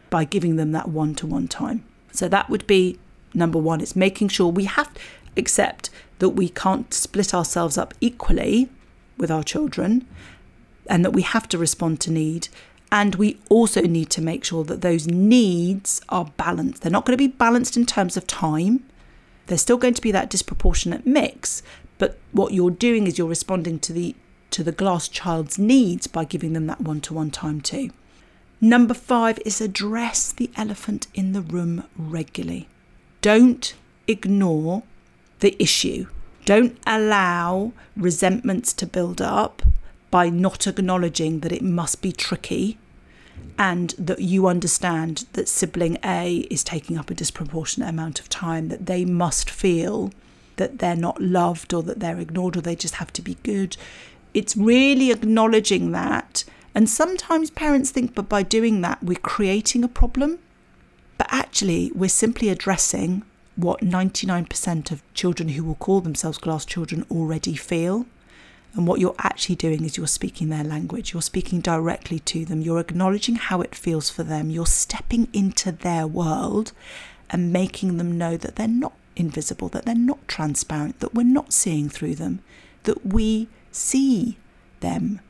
by 0.08 0.24
giving 0.24 0.56
them 0.56 0.72
that 0.72 0.88
one 0.88 1.14
to 1.16 1.26
one 1.26 1.48
time? 1.48 1.84
So 2.12 2.28
that 2.28 2.48
would 2.48 2.66
be 2.66 2.98
number 3.34 3.58
one, 3.58 3.80
it's 3.80 3.96
making 3.96 4.28
sure 4.28 4.48
we 4.48 4.64
have 4.64 4.94
to 4.94 5.00
accept 5.36 5.90
that 6.18 6.30
we 6.30 6.48
can't 6.48 6.92
split 6.94 7.34
ourselves 7.34 7.76
up 7.76 7.94
equally 8.00 8.68
with 9.16 9.30
our 9.30 9.42
children 9.42 10.06
and 10.90 11.04
that 11.04 11.12
we 11.12 11.22
have 11.22 11.48
to 11.48 11.58
respond 11.58 12.00
to 12.00 12.10
need. 12.10 12.48
And 12.92 13.14
we 13.14 13.38
also 13.48 13.82
need 13.82 14.10
to 14.10 14.20
make 14.20 14.44
sure 14.44 14.64
that 14.64 14.82
those 14.82 15.06
needs 15.06 16.02
are 16.08 16.32
balanced. 16.36 16.82
They're 16.82 16.90
not 16.90 17.06
going 17.06 17.16
to 17.16 17.28
be 17.28 17.28
balanced 17.32 17.76
in 17.76 17.86
terms 17.86 18.16
of 18.16 18.26
time. 18.26 18.84
There's 19.46 19.62
still 19.62 19.78
going 19.78 19.94
to 19.94 20.02
be 20.02 20.10
that 20.10 20.28
disproportionate 20.28 21.06
mix, 21.06 21.62
but 21.98 22.18
what 22.32 22.52
you're 22.52 22.70
doing 22.70 23.06
is 23.06 23.16
you're 23.16 23.28
responding 23.28 23.78
to 23.80 23.92
the 23.92 24.14
to 24.50 24.64
the 24.64 24.72
glass 24.72 25.06
child's 25.06 25.60
needs 25.60 26.08
by 26.08 26.24
giving 26.24 26.54
them 26.54 26.66
that 26.66 26.80
one-to-one 26.80 27.30
time 27.30 27.60
too. 27.60 27.90
Number 28.60 28.94
5 28.94 29.38
is 29.46 29.60
address 29.60 30.32
the 30.32 30.50
elephant 30.56 31.06
in 31.14 31.32
the 31.32 31.40
room 31.40 31.84
regularly. 31.96 32.68
Don't 33.22 33.74
ignore 34.08 34.82
the 35.38 35.54
issue. 35.62 36.08
Don't 36.46 36.76
allow 36.84 37.72
resentments 37.96 38.72
to 38.72 38.86
build 38.86 39.20
up 39.20 39.62
by 40.10 40.28
not 40.28 40.66
acknowledging 40.66 41.40
that 41.40 41.52
it 41.52 41.62
must 41.62 42.02
be 42.02 42.12
tricky 42.12 42.78
and 43.58 43.90
that 43.98 44.20
you 44.20 44.46
understand 44.46 45.26
that 45.34 45.48
sibling 45.48 45.98
A 46.04 46.46
is 46.50 46.64
taking 46.64 46.98
up 46.98 47.10
a 47.10 47.14
disproportionate 47.14 47.88
amount 47.88 48.20
of 48.20 48.28
time, 48.28 48.68
that 48.68 48.86
they 48.86 49.04
must 49.04 49.50
feel 49.50 50.12
that 50.56 50.78
they're 50.78 50.96
not 50.96 51.20
loved 51.20 51.72
or 51.72 51.82
that 51.82 52.00
they're 52.00 52.18
ignored 52.18 52.56
or 52.56 52.60
they 52.60 52.76
just 52.76 52.96
have 52.96 53.12
to 53.14 53.22
be 53.22 53.36
good. 53.42 53.76
It's 54.34 54.56
really 54.56 55.10
acknowledging 55.10 55.92
that. 55.92 56.44
And 56.74 56.88
sometimes 56.88 57.50
parents 57.50 57.90
think, 57.90 58.14
but 58.14 58.28
by 58.28 58.42
doing 58.42 58.80
that, 58.80 59.02
we're 59.02 59.18
creating 59.18 59.84
a 59.84 59.88
problem. 59.88 60.38
But 61.18 61.28
actually, 61.30 61.92
we're 61.94 62.08
simply 62.08 62.48
addressing 62.48 63.22
what 63.56 63.80
99% 63.80 64.90
of 64.90 65.02
children 65.14 65.50
who 65.50 65.64
will 65.64 65.74
call 65.74 66.00
themselves 66.00 66.38
glass 66.38 66.64
children 66.64 67.04
already 67.10 67.56
feel. 67.56 68.06
And 68.74 68.86
what 68.86 69.00
you're 69.00 69.16
actually 69.18 69.56
doing 69.56 69.84
is 69.84 69.96
you're 69.96 70.06
speaking 70.06 70.48
their 70.48 70.64
language, 70.64 71.12
you're 71.12 71.22
speaking 71.22 71.60
directly 71.60 72.20
to 72.20 72.44
them, 72.44 72.60
you're 72.60 72.78
acknowledging 72.78 73.34
how 73.34 73.60
it 73.60 73.74
feels 73.74 74.10
for 74.10 74.22
them, 74.22 74.48
you're 74.50 74.66
stepping 74.66 75.28
into 75.32 75.72
their 75.72 76.06
world 76.06 76.72
and 77.30 77.52
making 77.52 77.96
them 77.96 78.16
know 78.16 78.36
that 78.36 78.56
they're 78.56 78.68
not 78.68 78.92
invisible, 79.16 79.68
that 79.70 79.86
they're 79.86 79.94
not 79.94 80.26
transparent, 80.28 81.00
that 81.00 81.14
we're 81.14 81.22
not 81.24 81.52
seeing 81.52 81.88
through 81.88 82.14
them, 82.14 82.40
that 82.84 83.04
we 83.04 83.48
see 83.72 84.38
them. 84.80 85.20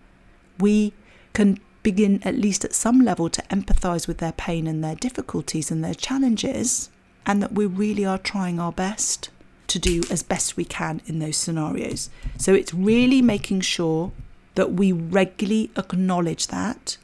We 0.59 0.92
can 1.33 1.59
begin, 1.83 2.22
at 2.22 2.37
least 2.37 2.64
at 2.64 2.74
some 2.74 3.00
level, 3.00 3.31
to 3.31 3.42
empathize 3.42 4.07
with 4.07 4.18
their 4.18 4.33
pain 4.33 4.66
and 4.66 4.85
their 4.85 4.94
difficulties 4.94 5.70
and 5.70 5.83
their 5.83 5.94
challenges, 5.94 6.90
and 7.24 7.42
that 7.42 7.53
we 7.53 7.66
really 7.66 8.05
are 8.05 8.18
trying 8.18 8.61
our 8.61 8.72
best 8.72 9.31
to 9.71 9.79
do 9.79 10.03
as 10.11 10.25
best 10.25 10.57
we 10.57 10.65
can 10.65 11.01
in 11.07 11.21
those 11.21 11.37
scenarios. 11.37 12.11
So 12.37 12.53
it's 12.55 12.75
really 12.75 13.23
making 13.23 13.61
sure 13.61 14.11
that 14.57 14.73
we 14.73 14.91
regularly 14.91 15.71
acknowledge 15.77 16.49
that. 16.49 16.99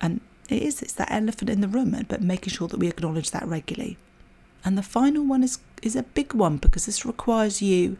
And 0.00 0.20
it 0.48 0.62
is, 0.62 0.82
it's 0.82 0.92
that 0.94 1.10
elephant 1.10 1.50
in 1.50 1.60
the 1.62 1.68
room, 1.68 1.96
but 2.08 2.22
making 2.22 2.52
sure 2.52 2.68
that 2.68 2.78
we 2.78 2.86
acknowledge 2.86 3.32
that 3.32 3.46
regularly. 3.46 3.98
And 4.64 4.78
the 4.78 4.84
final 4.84 5.24
one 5.24 5.42
is, 5.42 5.58
is 5.82 5.96
a 5.96 6.04
big 6.04 6.32
one 6.32 6.58
because 6.58 6.86
this 6.86 7.04
requires 7.04 7.60
you 7.60 7.96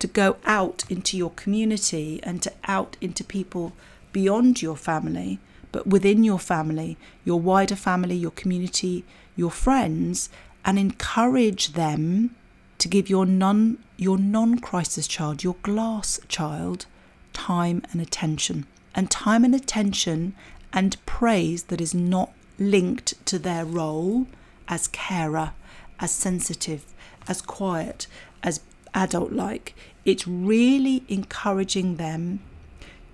to 0.00 0.08
go 0.08 0.36
out 0.44 0.84
into 0.90 1.16
your 1.16 1.30
community 1.30 2.20
and 2.24 2.42
to 2.42 2.52
out 2.66 2.96
into 3.00 3.22
people 3.22 3.72
beyond 4.12 4.62
your 4.62 4.76
family, 4.76 5.38
but 5.70 5.86
within 5.86 6.24
your 6.24 6.38
family, 6.40 6.96
your 7.24 7.38
wider 7.40 7.76
family, 7.76 8.16
your 8.16 8.32
community, 8.32 9.04
your 9.36 9.50
friends, 9.50 10.28
and 10.64 10.76
encourage 10.76 11.74
them 11.74 12.34
to 12.78 12.88
give 12.88 13.10
your 13.10 13.26
non 13.26 13.78
your 13.96 14.18
non-crisis 14.18 15.08
child, 15.08 15.42
your 15.42 15.56
glass 15.62 16.20
child, 16.28 16.86
time 17.32 17.82
and 17.90 18.00
attention. 18.00 18.66
And 18.94 19.10
time 19.10 19.44
and 19.44 19.54
attention 19.54 20.34
and 20.72 21.04
praise 21.06 21.64
that 21.64 21.80
is 21.80 21.94
not 21.94 22.32
linked 22.58 23.14
to 23.26 23.38
their 23.38 23.64
role 23.64 24.26
as 24.68 24.88
carer, 24.88 25.52
as 25.98 26.10
sensitive, 26.10 26.84
as 27.26 27.40
quiet, 27.40 28.06
as 28.42 28.60
adult 28.94 29.32
like. 29.32 29.74
It's 30.04 30.26
really 30.26 31.04
encouraging 31.08 31.96
them 31.96 32.40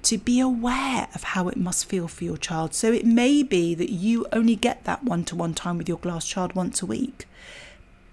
to 0.03 0.19
be 0.19 0.39
aware 0.39 1.09
of 1.15 1.23
how 1.23 1.49
it 1.49 1.57
must 1.57 1.87
feel 1.87 2.09
for 2.09 2.25
your 2.25 2.37
child. 2.37 2.75
So 2.75 2.93
it 2.93 3.07
may 3.07 3.43
be 3.43 3.75
that 3.75 3.91
you 3.91 4.27
only 4.33 4.55
get 4.55 4.85
that 4.85 5.03
one 5.03 5.25
to 5.25 5.37
one 5.37 5.55
time 5.55 5.79
with 5.79 5.89
your 5.89 5.99
glass 5.99 6.27
child 6.27 6.55
once 6.55 6.83
a 6.83 6.87
week, 6.87 7.27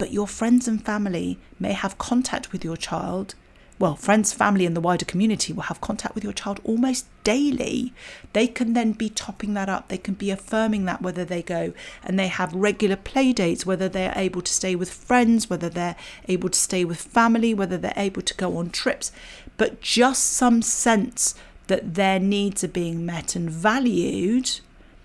but 0.01 0.11
your 0.11 0.27
friends 0.27 0.67
and 0.67 0.83
family 0.83 1.37
may 1.59 1.73
have 1.73 1.99
contact 1.99 2.51
with 2.51 2.65
your 2.65 2.75
child 2.75 3.35
well, 3.77 3.95
friends, 3.95 4.31
family, 4.31 4.67
and 4.67 4.75
the 4.75 4.81
wider 4.81 5.05
community 5.05 5.53
will 5.53 5.63
have 5.63 5.81
contact 5.81 6.13
with 6.13 6.23
your 6.23 6.33
child 6.33 6.59
almost 6.63 7.07
daily. 7.23 7.93
They 8.33 8.45
can 8.45 8.73
then 8.73 8.91
be 8.91 9.09
topping 9.09 9.55
that 9.55 9.69
up. 9.69 9.87
They 9.87 9.97
can 9.97 10.13
be 10.13 10.29
affirming 10.29 10.85
that 10.85 11.01
whether 11.01 11.25
they 11.25 11.41
go 11.41 11.73
and 12.03 12.19
they 12.19 12.27
have 12.27 12.53
regular 12.53 12.95
play 12.95 13.33
dates, 13.33 13.65
whether 13.65 13.89
they're 13.89 14.13
able 14.15 14.43
to 14.43 14.53
stay 14.53 14.75
with 14.75 14.93
friends, 14.93 15.49
whether 15.49 15.67
they're 15.67 15.95
able 16.27 16.49
to 16.49 16.59
stay 16.59 16.85
with 16.85 17.01
family, 17.01 17.55
whether 17.55 17.75
they're 17.75 17.93
able 17.97 18.21
to 18.21 18.35
go 18.35 18.55
on 18.57 18.69
trips, 18.69 19.11
but 19.57 19.81
just 19.81 20.25
some 20.25 20.61
sense 20.61 21.33
that 21.65 21.95
their 21.95 22.19
needs 22.19 22.63
are 22.63 22.67
being 22.67 23.03
met 23.03 23.35
and 23.35 23.49
valued 23.49 24.59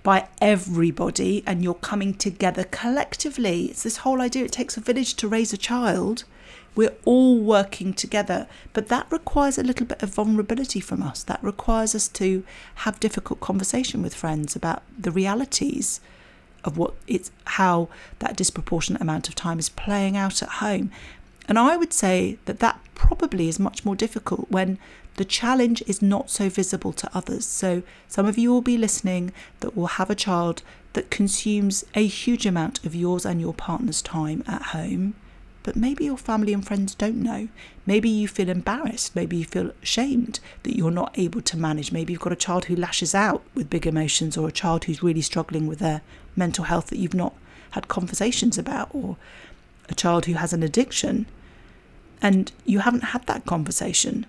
by 0.07 0.29
everybody 0.41 1.43
and 1.49 1.65
you're 1.65 1.75
coming 1.75 2.15
together 2.15 2.63
collectively. 2.63 3.65
It's 3.65 3.83
this 3.83 3.97
whole 3.97 4.21
idea 4.21 4.45
it 4.45 4.53
takes 4.53 4.77
a 4.77 4.81
village 4.81 5.15
to 5.15 5.27
raise 5.27 5.53
a 5.53 5.57
child. 5.57 6.23
We're 6.77 6.95
all 7.05 7.41
working 7.41 7.93
together, 7.93 8.47
but 8.73 8.87
that 8.87 9.09
requires 9.11 9.59
a 9.59 9.65
little 9.65 9.85
bit 9.85 10.01
of 10.05 10.15
vulnerability 10.15 10.79
from 10.79 11.03
us. 11.03 11.25
That 11.25 11.43
requires 11.43 11.93
us 11.93 12.07
to 12.07 12.45
have 12.87 13.01
difficult 13.01 13.41
conversation 13.41 14.01
with 14.01 14.15
friends 14.15 14.55
about 14.55 14.85
the 14.97 15.11
realities 15.11 16.01
of 16.63 16.79
what 16.79 16.95
it's 17.09 17.33
how 17.45 17.89
that 18.21 18.37
disproportionate 18.37 19.03
amount 19.03 19.29
of 19.29 19.35
time 19.35 19.59
is 19.59 19.71
playing 19.71 20.17
out 20.17 20.41
at 20.41 20.61
home. 20.63 20.93
And 21.49 21.59
I 21.59 21.77
would 21.77 21.93
say 21.93 22.39
that 22.45 22.61
that 22.61 22.79
probably 22.95 23.49
is 23.49 23.59
much 23.59 23.85
more 23.85 23.97
difficult 23.97 24.49
when 24.53 24.79
the 25.17 25.25
challenge 25.25 25.83
is 25.87 26.03
not 26.03 26.31
so 26.31 26.49
visible 26.49 26.93
to 26.93 27.11
others. 27.15 27.45
So, 27.47 27.83
some 28.09 28.27
of 28.27 28.39
you 28.39 28.51
will 28.51 28.63
be 28.63 28.79
listening 28.79 29.33
that 29.61 29.77
will 29.77 29.87
have 29.87 30.11
a 30.11 30.15
child 30.15 30.63
that 30.93 31.11
consumes 31.11 31.85
a 31.95 32.07
huge 32.07 32.47
amount 32.47 32.85
of 32.85 32.95
yours 32.95 33.27
and 33.27 33.41
your 33.41 33.55
partner's 33.55 34.03
time 34.03 34.43
at 34.47 34.63
home 34.63 35.15
but 35.67 35.75
maybe 35.75 36.05
your 36.05 36.17
family 36.17 36.53
and 36.53 36.65
friends 36.65 36.95
don't 36.95 37.21
know. 37.21 37.49
Maybe 37.87 38.09
you 38.09 38.29
feel 38.29 38.49
embarrassed. 38.49 39.17
Maybe 39.17 39.37
you 39.37 39.45
feel 39.45 39.73
ashamed 39.83 40.39
that 40.63 40.77
you're 40.77 40.93
not 40.93 41.13
able 41.19 41.43
to 41.43 41.57
manage. 41.57 41.91
Maybe 41.91 42.13
you've 42.13 42.23
got 42.23 42.33
a 42.33 42.37
child 42.37 42.67
who 42.67 42.77
lashes 42.77 43.17
out 43.17 43.43
with 43.53 43.69
big 43.69 43.85
emotions, 43.85 44.37
or 44.37 44.47
a 44.47 44.53
child 44.53 44.85
who's 44.85 45.03
really 45.03 45.23
struggling 45.23 45.67
with 45.67 45.81
their 45.81 46.03
mental 46.37 46.67
health 46.67 46.87
that 46.87 46.99
you've 46.99 47.15
not 47.15 47.35
had 47.73 47.89
conversations 47.89 48.57
about, 48.57 48.91
or 48.93 49.17
a 49.89 49.95
child 49.95 50.27
who 50.27 50.35
has 50.35 50.53
an 50.53 50.63
addiction 50.63 51.27
and 52.23 52.53
you 52.65 52.79
haven't 52.79 53.07
had 53.07 53.27
that 53.27 53.45
conversation. 53.45 54.25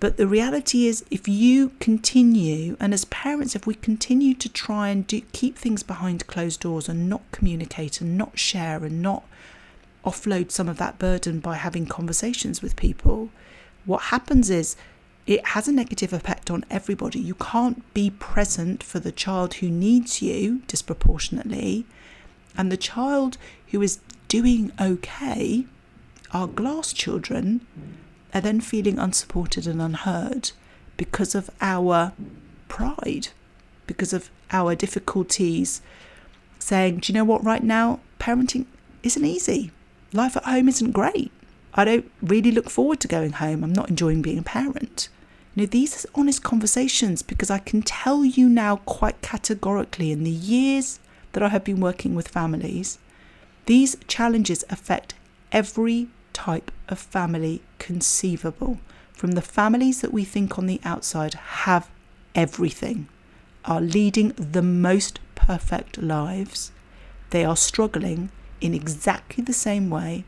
But 0.00 0.16
the 0.16 0.28
reality 0.28 0.86
is, 0.86 1.04
if 1.10 1.26
you 1.26 1.70
continue, 1.80 2.76
and 2.78 2.94
as 2.94 3.04
parents, 3.06 3.56
if 3.56 3.66
we 3.66 3.74
continue 3.74 4.34
to 4.34 4.48
try 4.48 4.90
and 4.90 5.04
do, 5.06 5.22
keep 5.32 5.58
things 5.58 5.82
behind 5.82 6.26
closed 6.28 6.60
doors 6.60 6.88
and 6.88 7.08
not 7.08 7.22
communicate 7.32 8.00
and 8.00 8.16
not 8.16 8.38
share 8.38 8.84
and 8.84 9.02
not 9.02 9.24
offload 10.04 10.52
some 10.52 10.68
of 10.68 10.78
that 10.78 10.98
burden 10.98 11.40
by 11.40 11.56
having 11.56 11.86
conversations 11.86 12.62
with 12.62 12.76
people, 12.76 13.30
what 13.84 14.02
happens 14.02 14.50
is 14.50 14.76
it 15.26 15.44
has 15.48 15.66
a 15.66 15.72
negative 15.72 16.12
effect 16.12 16.48
on 16.48 16.64
everybody. 16.70 17.18
You 17.18 17.34
can't 17.34 17.82
be 17.92 18.08
present 18.10 18.82
for 18.84 19.00
the 19.00 19.12
child 19.12 19.54
who 19.54 19.68
needs 19.68 20.22
you 20.22 20.62
disproportionately, 20.68 21.86
and 22.56 22.70
the 22.70 22.76
child 22.76 23.36
who 23.72 23.82
is 23.82 23.98
doing 24.28 24.70
okay, 24.80 25.66
our 26.32 26.46
glass 26.46 26.92
children, 26.92 27.66
are 28.34 28.40
then 28.40 28.60
feeling 28.60 28.98
unsupported 28.98 29.66
and 29.66 29.80
unheard 29.80 30.52
because 30.96 31.34
of 31.34 31.50
our 31.60 32.12
pride, 32.68 33.28
because 33.86 34.12
of 34.12 34.30
our 34.50 34.74
difficulties 34.74 35.80
saying, 36.58 36.98
Do 36.98 37.12
you 37.12 37.18
know 37.18 37.24
what, 37.24 37.44
right 37.44 37.62
now, 37.62 38.00
parenting 38.18 38.66
isn't 39.02 39.24
easy 39.24 39.70
life 40.12 40.36
at 40.36 40.44
home 40.44 40.68
isn't 40.68 40.92
great. 40.92 41.30
I 41.74 41.84
don't 41.84 42.10
really 42.22 42.50
look 42.50 42.70
forward 42.70 43.00
to 43.00 43.08
going 43.08 43.32
home. 43.32 43.62
I'm 43.62 43.72
not 43.72 43.90
enjoying 43.90 44.22
being 44.22 44.38
a 44.38 44.42
parent. 44.42 45.08
You 45.54 45.62
know, 45.62 45.66
these 45.66 46.04
are 46.04 46.08
honest 46.14 46.42
conversations 46.42 47.22
because 47.22 47.50
I 47.50 47.58
can 47.58 47.82
tell 47.82 48.24
you 48.24 48.48
now 48.48 48.76
quite 48.76 49.20
categorically 49.22 50.10
in 50.10 50.24
the 50.24 50.30
years 50.30 50.98
that 51.32 51.42
I 51.42 51.48
have 51.48 51.64
been 51.64 51.80
working 51.80 52.14
with 52.14 52.28
families, 52.28 52.98
these 53.66 53.96
challenges 54.06 54.64
affect 54.70 55.14
every 55.52 56.08
type 56.38 56.70
of 56.88 57.00
family 57.00 57.60
conceivable. 57.80 58.78
From 59.12 59.32
the 59.32 59.42
families 59.42 60.00
that 60.02 60.12
we 60.12 60.24
think 60.24 60.56
on 60.56 60.66
the 60.66 60.80
outside 60.84 61.34
have 61.34 61.90
everything, 62.36 63.08
are 63.64 63.80
leading 63.80 64.28
the 64.36 64.62
most 64.62 65.18
perfect 65.34 65.98
lives, 65.98 66.70
they 67.30 67.44
are 67.44 67.56
struggling 67.56 68.30
in 68.60 68.72
exactly 68.72 69.42
the 69.42 69.52
same 69.52 69.90
way 69.90 70.24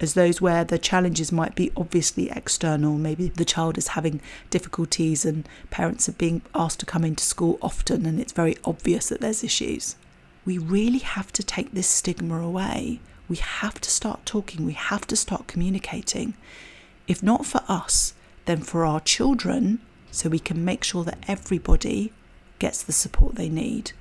as 0.00 0.14
those 0.14 0.40
where 0.40 0.64
the 0.64 0.78
challenges 0.78 1.30
might 1.30 1.54
be 1.54 1.70
obviously 1.76 2.30
external. 2.30 2.94
Maybe 2.96 3.28
the 3.28 3.44
child 3.44 3.76
is 3.76 3.88
having 3.88 4.22
difficulties 4.48 5.26
and 5.26 5.46
parents 5.70 6.08
are 6.08 6.12
being 6.12 6.40
asked 6.54 6.80
to 6.80 6.86
come 6.86 7.04
into 7.04 7.22
school 7.22 7.58
often 7.60 8.06
and 8.06 8.18
it's 8.18 8.32
very 8.32 8.56
obvious 8.64 9.10
that 9.10 9.20
there's 9.20 9.44
issues. 9.44 9.96
We 10.46 10.56
really 10.56 10.98
have 10.98 11.32
to 11.34 11.42
take 11.42 11.72
this 11.72 11.86
stigma 11.86 12.40
away. 12.40 13.00
We 13.28 13.36
have 13.36 13.80
to 13.80 13.90
start 13.90 14.26
talking, 14.26 14.66
we 14.66 14.72
have 14.72 15.06
to 15.08 15.16
start 15.16 15.46
communicating. 15.46 16.34
If 17.06 17.22
not 17.22 17.46
for 17.46 17.62
us, 17.68 18.14
then 18.44 18.60
for 18.62 18.84
our 18.84 19.00
children, 19.00 19.80
so 20.10 20.28
we 20.28 20.38
can 20.38 20.64
make 20.64 20.84
sure 20.84 21.04
that 21.04 21.18
everybody 21.26 22.12
gets 22.58 22.82
the 22.82 22.92
support 22.92 23.34
they 23.34 23.48
need. 23.48 23.92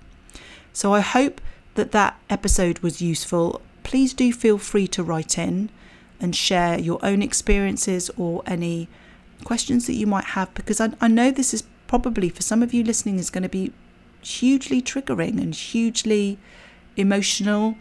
So 0.73 0.93
I 0.93 0.99
hope 0.99 1.41
that 1.75 1.91
that 1.91 2.19
episode 2.29 2.79
was 2.79 3.01
useful, 3.01 3.61
please 3.83 4.13
do 4.13 4.31
feel 4.31 4.57
free 4.57 4.87
to 4.87 5.03
write 5.03 5.37
in 5.37 5.69
and 6.19 6.35
share 6.35 6.79
your 6.79 6.99
own 7.03 7.21
experiences 7.21 8.09
or 8.17 8.43
any 8.45 8.87
questions 9.43 9.87
that 9.87 9.93
you 9.93 10.07
might 10.07 10.23
have 10.23 10.53
because 10.53 10.79
I, 10.79 10.93
I 11.01 11.07
know 11.07 11.31
this 11.31 11.53
is 11.53 11.63
probably 11.87 12.29
for 12.29 12.41
some 12.41 12.63
of 12.63 12.73
you 12.73 12.83
listening 12.83 13.19
is 13.19 13.29
going 13.29 13.43
to 13.43 13.49
be 13.49 13.73
hugely 14.21 14.81
triggering 14.81 15.41
and 15.41 15.53
hugely 15.53 16.37
emotional 16.95 17.75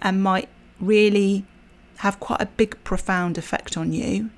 and 0.00 0.22
might 0.22 0.48
really 0.80 1.44
have 1.98 2.20
quite 2.20 2.40
a 2.40 2.46
big 2.46 2.82
profound 2.84 3.36
effect 3.36 3.76
on 3.76 3.92
you 3.92 4.30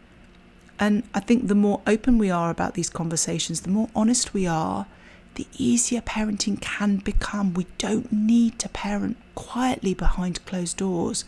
and 0.79 1.03
i 1.15 1.21
think 1.21 1.49
the 1.49 1.55
more 1.55 1.81
open 1.87 2.17
we 2.19 2.31
are 2.31 2.51
about 2.51 2.75
these 2.75 2.89
conversations 2.89 3.63
the 3.63 3.71
more 3.71 3.89
honest 3.95 4.33
we 4.33 4.47
are 4.47 4.87
the 5.35 5.47
easier 5.57 6.01
parenting 6.01 6.61
can 6.61 6.97
become. 6.97 7.55
We 7.55 7.67
don't 7.79 8.13
need 8.13 8.59
to 8.59 8.69
parent 8.69 9.17
quietly 9.35 9.95
behind 9.95 10.45
closed 10.45 10.77
doors, 10.77 11.25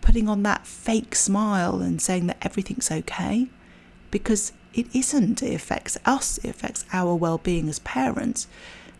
putting 0.00 0.28
on 0.28 0.42
that 0.44 0.66
fake 0.66 1.14
smile 1.14 1.80
and 1.80 2.00
saying 2.00 2.26
that 2.28 2.38
everything's 2.42 2.90
okay, 2.90 3.48
because 4.10 4.52
it 4.72 4.86
isn't. 4.94 5.42
It 5.42 5.54
affects 5.54 5.98
us, 6.06 6.38
it 6.38 6.48
affects 6.48 6.84
our 6.92 7.14
well 7.14 7.38
being 7.38 7.68
as 7.68 7.80
parents, 7.80 8.46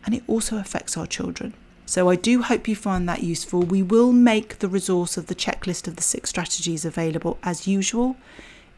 and 0.05 0.15
it 0.15 0.25
also 0.27 0.59
affects 0.59 0.97
our 0.97 1.07
children. 1.07 1.55
So 1.91 2.09
I 2.09 2.15
do 2.15 2.43
hope 2.43 2.69
you 2.69 2.77
find 2.77 3.09
that 3.09 3.25
useful. 3.25 3.63
We 3.63 3.83
will 3.83 4.13
make 4.13 4.61
the 4.61 4.69
resource 4.69 5.17
of 5.17 5.27
the 5.27 5.35
checklist 5.35 5.89
of 5.89 5.97
the 5.97 6.05
six 6.05 6.31
strategies 6.31 6.85
available 6.85 7.37
as 7.43 7.67
usual 7.67 8.17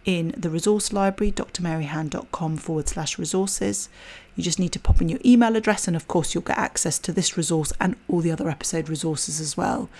in 0.06 0.34
the 0.34 0.48
resource 0.48 0.94
library, 0.94 1.30
drmaryhan.com 1.30 2.56
forward 2.56 2.88
slash 2.88 3.18
resources. 3.18 3.90
You 4.34 4.42
just 4.42 4.58
need 4.58 4.72
to 4.72 4.80
pop 4.80 5.02
in 5.02 5.10
your 5.10 5.18
email 5.26 5.56
address, 5.56 5.86
and 5.86 5.94
of 5.94 6.08
course, 6.08 6.32
you'll 6.32 6.42
get 6.42 6.56
access 6.56 6.98
to 7.00 7.12
this 7.12 7.36
resource 7.36 7.70
and 7.78 7.96
all 8.08 8.20
the 8.20 8.32
other 8.32 8.48
episode 8.48 8.88
resources 8.88 9.40
as 9.40 9.58
well. 9.58 9.90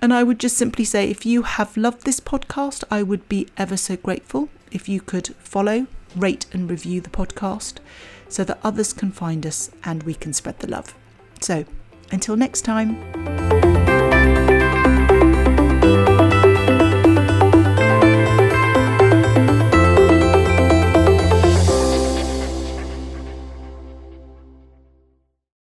And 0.00 0.14
I 0.14 0.22
would 0.22 0.38
just 0.38 0.56
simply 0.56 0.84
say 0.84 1.10
if 1.10 1.26
you 1.26 1.42
have 1.42 1.76
loved 1.76 2.04
this 2.04 2.20
podcast, 2.20 2.84
I 2.88 3.02
would 3.02 3.28
be 3.28 3.48
ever 3.56 3.76
so 3.76 3.96
grateful 3.96 4.48
if 4.70 4.88
you 4.88 5.00
could 5.00 5.34
follow, 5.40 5.88
rate, 6.14 6.46
and 6.52 6.70
review 6.70 7.00
the 7.00 7.10
podcast 7.10 7.78
so 8.28 8.44
that 8.44 8.60
others 8.62 8.92
can 8.92 9.10
find 9.10 9.44
us 9.44 9.72
and 9.82 10.04
we 10.04 10.14
can 10.14 10.32
spread 10.32 10.60
the 10.60 10.70
love. 10.70 10.94
So, 11.40 11.64
until 12.14 12.36
next 12.36 12.62
time. 12.62 12.96